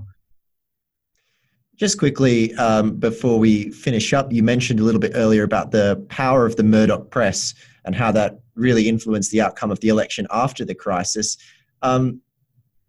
Just 1.76 1.98
quickly, 1.98 2.54
um, 2.54 2.96
before 2.96 3.38
we 3.38 3.70
finish 3.70 4.14
up, 4.14 4.32
you 4.32 4.42
mentioned 4.42 4.80
a 4.80 4.82
little 4.82 5.00
bit 5.00 5.12
earlier 5.14 5.42
about 5.42 5.72
the 5.72 6.04
power 6.08 6.46
of 6.46 6.56
the 6.56 6.62
Murdoch 6.62 7.10
press 7.10 7.54
and 7.84 7.94
how 7.94 8.10
that 8.12 8.40
really 8.54 8.88
influenced 8.88 9.30
the 9.30 9.42
outcome 9.42 9.70
of 9.70 9.80
the 9.80 9.88
election 9.88 10.26
after 10.30 10.64
the 10.64 10.74
crisis. 10.74 11.36
Um, 11.82 12.22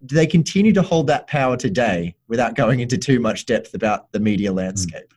do 0.06 0.16
they 0.16 0.28
continue 0.28 0.72
to 0.74 0.82
hold 0.82 1.08
that 1.08 1.28
power 1.28 1.58
today 1.58 2.16
without 2.28 2.56
going 2.56 2.80
into 2.80 2.98
too 2.98 3.20
much 3.20 3.46
depth 3.46 3.74
about 3.74 4.12
the 4.14 4.20
media 4.20 4.54
landscape? 4.54 5.14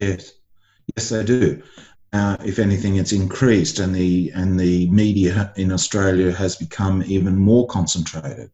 Yes, 0.00 0.32
yes, 0.96 1.10
they 1.10 1.24
do. 1.24 1.62
Uh, 2.12 2.36
if 2.44 2.58
anything, 2.58 2.96
it's 2.96 3.12
increased, 3.12 3.78
and 3.78 3.94
the 3.94 4.30
and 4.34 4.58
the 4.58 4.90
media 4.90 5.52
in 5.56 5.72
Australia 5.72 6.32
has 6.32 6.56
become 6.56 7.02
even 7.06 7.36
more 7.36 7.66
concentrated 7.68 8.50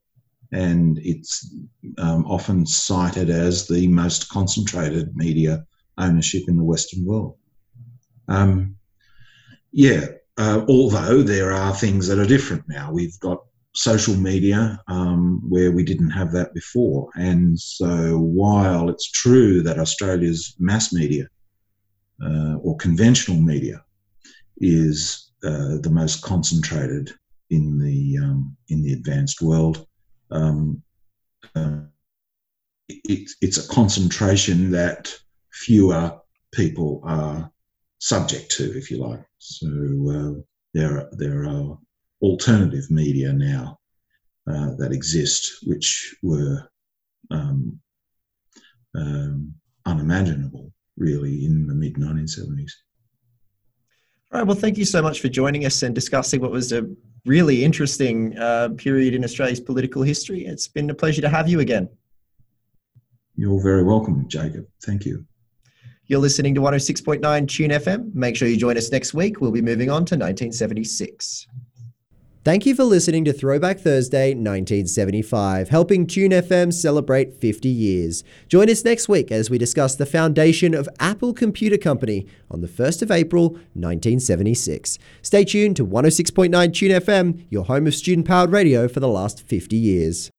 and 0.53 0.99
it's 1.03 1.55
um, 1.99 2.25
often 2.27 2.67
cited 2.67 3.31
as 3.31 3.67
the 3.67 3.87
most 3.89 4.29
concentrated 4.29 5.17
media 5.17 5.65
ownership 5.99 6.45
in 6.49 6.57
the 6.57 6.65
Western 6.65 7.05
world. 7.05 7.37
Um, 8.29 8.77
yeah, 9.73 10.07
uh, 10.39 10.65
although 10.69 11.23
there 11.23 11.53
are 11.53 11.75
things 11.75 12.07
that 12.09 12.19
are 12.19 12.27
different 12.27 12.65
now. 12.69 12.93
We've 12.93 13.19
got 13.21 13.43
social 13.75 14.15
media 14.15 14.81
um, 14.89 15.43
where 15.49 15.73
we 15.73 15.85
didn't 15.85 16.11
have 16.11 16.33
that 16.33 16.55
before. 16.55 17.11
And 17.17 17.59
so 17.59 18.19
while 18.19 18.89
it's 18.89 19.11
true 19.11 19.63
that 19.63 19.79
Australia's 19.79 20.55
mass 20.59 20.93
media 20.93 21.29
uh, 22.25 22.57
or 22.57 22.77
conventional 22.77 23.39
media 23.39 23.85
is 24.59 25.31
uh, 25.45 25.79
the 25.81 25.91
most 25.91 26.23
concentrated 26.23 27.13
in 27.51 27.79
the 27.79 28.19
um, 28.19 28.57
in 28.69 28.83
the 28.83 28.93
advanced 28.93 29.41
world, 29.41 29.87
um, 30.31 30.83
uh, 31.55 31.81
it, 32.89 33.31
it's 33.41 33.59
a 33.59 33.69
concentration 33.69 34.71
that 34.71 35.15
fewer 35.53 36.19
people 36.53 37.01
are 37.05 37.51
subject 37.99 38.51
to, 38.53 38.77
if 38.77 38.91
you 38.91 38.99
like. 38.99 39.25
So 39.39 39.67
uh, 40.11 40.41
there, 40.75 41.09
there 41.13 41.45
are 41.45 41.79
alternative 42.23 42.91
media 42.91 43.33
now 43.33 43.79
uh, 44.51 44.75
that 44.77 44.93
exist, 44.93 45.59
which 45.67 46.17
were 46.23 46.69
um, 47.31 47.79
um, 48.95 49.55
unimaginable, 49.85 50.73
really, 50.97 51.45
in 51.45 51.67
the 51.67 51.75
mid 51.75 51.95
1970s. 51.95 52.73
All 54.31 54.41
right. 54.41 54.47
Well, 54.47 54.57
thank 54.57 54.77
you 54.77 54.85
so 54.85 55.01
much 55.01 55.21
for 55.21 55.29
joining 55.29 55.65
us 55.65 55.83
and 55.83 55.95
discussing 55.95 56.43
what 56.43 56.51
was 56.51 56.71
a 56.73 56.87
really 57.25 57.65
interesting 57.65 58.37
uh, 58.39 58.69
period 58.77 59.15
in 59.15 59.25
Australia's 59.25 59.61
political 59.61 60.03
history. 60.03 60.45
It's 60.45 60.69
been 60.69 60.91
a 60.91 60.95
pleasure 60.95 61.23
to 61.23 61.31
have 61.31 61.49
you 61.49 61.61
again. 61.61 61.89
You're 63.37 63.63
very 63.63 63.85
welcome, 63.85 64.29
Jacob. 64.29 64.67
Thank 64.85 65.07
you. 65.07 65.25
You're 66.09 66.21
listening 66.21 66.55
to 66.57 66.61
106.9 66.61 67.49
Tune 67.49 67.71
FM. 67.71 68.15
Make 68.15 68.37
sure 68.37 68.49
you 68.49 68.57
join 68.57 68.77
us 68.77 68.91
next 68.91 69.15
week. 69.15 69.41
We'll 69.41 69.53
be 69.53 69.63
moving 69.63 69.91
on 69.91 70.05
to 70.07 70.15
1976. 70.15 71.47
Thank 72.49 72.65
you 72.65 72.75
for 72.75 72.85
listening 72.85 73.27
to 73.27 73.35
Throwback 73.35 73.79
Thursday 73.79 74.31
1975, 74.31 75.69
helping 75.69 76.07
Tune 76.07 76.31
FM 76.31 76.73
celebrate 76.73 77.35
50 77.35 77.69
years. 77.69 78.25
Join 78.49 78.71
us 78.71 78.83
next 78.87 79.07
week 79.07 79.31
as 79.31 79.51
we 79.51 79.59
discuss 79.59 79.97
the 79.97 80.07
foundation 80.07 80.73
of 80.73 80.89
Apple 80.99 81.35
Computer 81.35 81.77
Company 81.77 82.27
on 82.51 82.63
the 82.63 82.67
1st 82.67 83.03
of 83.03 83.11
April 83.11 83.51
1976. 83.75 84.99
Stay 85.21 85.45
tuned 85.45 85.77
to 85.77 85.87
106.9 85.87 86.73
Tune 86.73 86.93
FM, 86.93 87.45
your 87.51 87.67
home 87.67 87.87
of 87.87 87.95
student 87.95 88.27
powered 88.27 88.51
radio 88.51 88.89
for 88.89 89.01
the 89.01 89.09
last 89.09 89.47
50 89.47 89.77
years. 89.77 90.31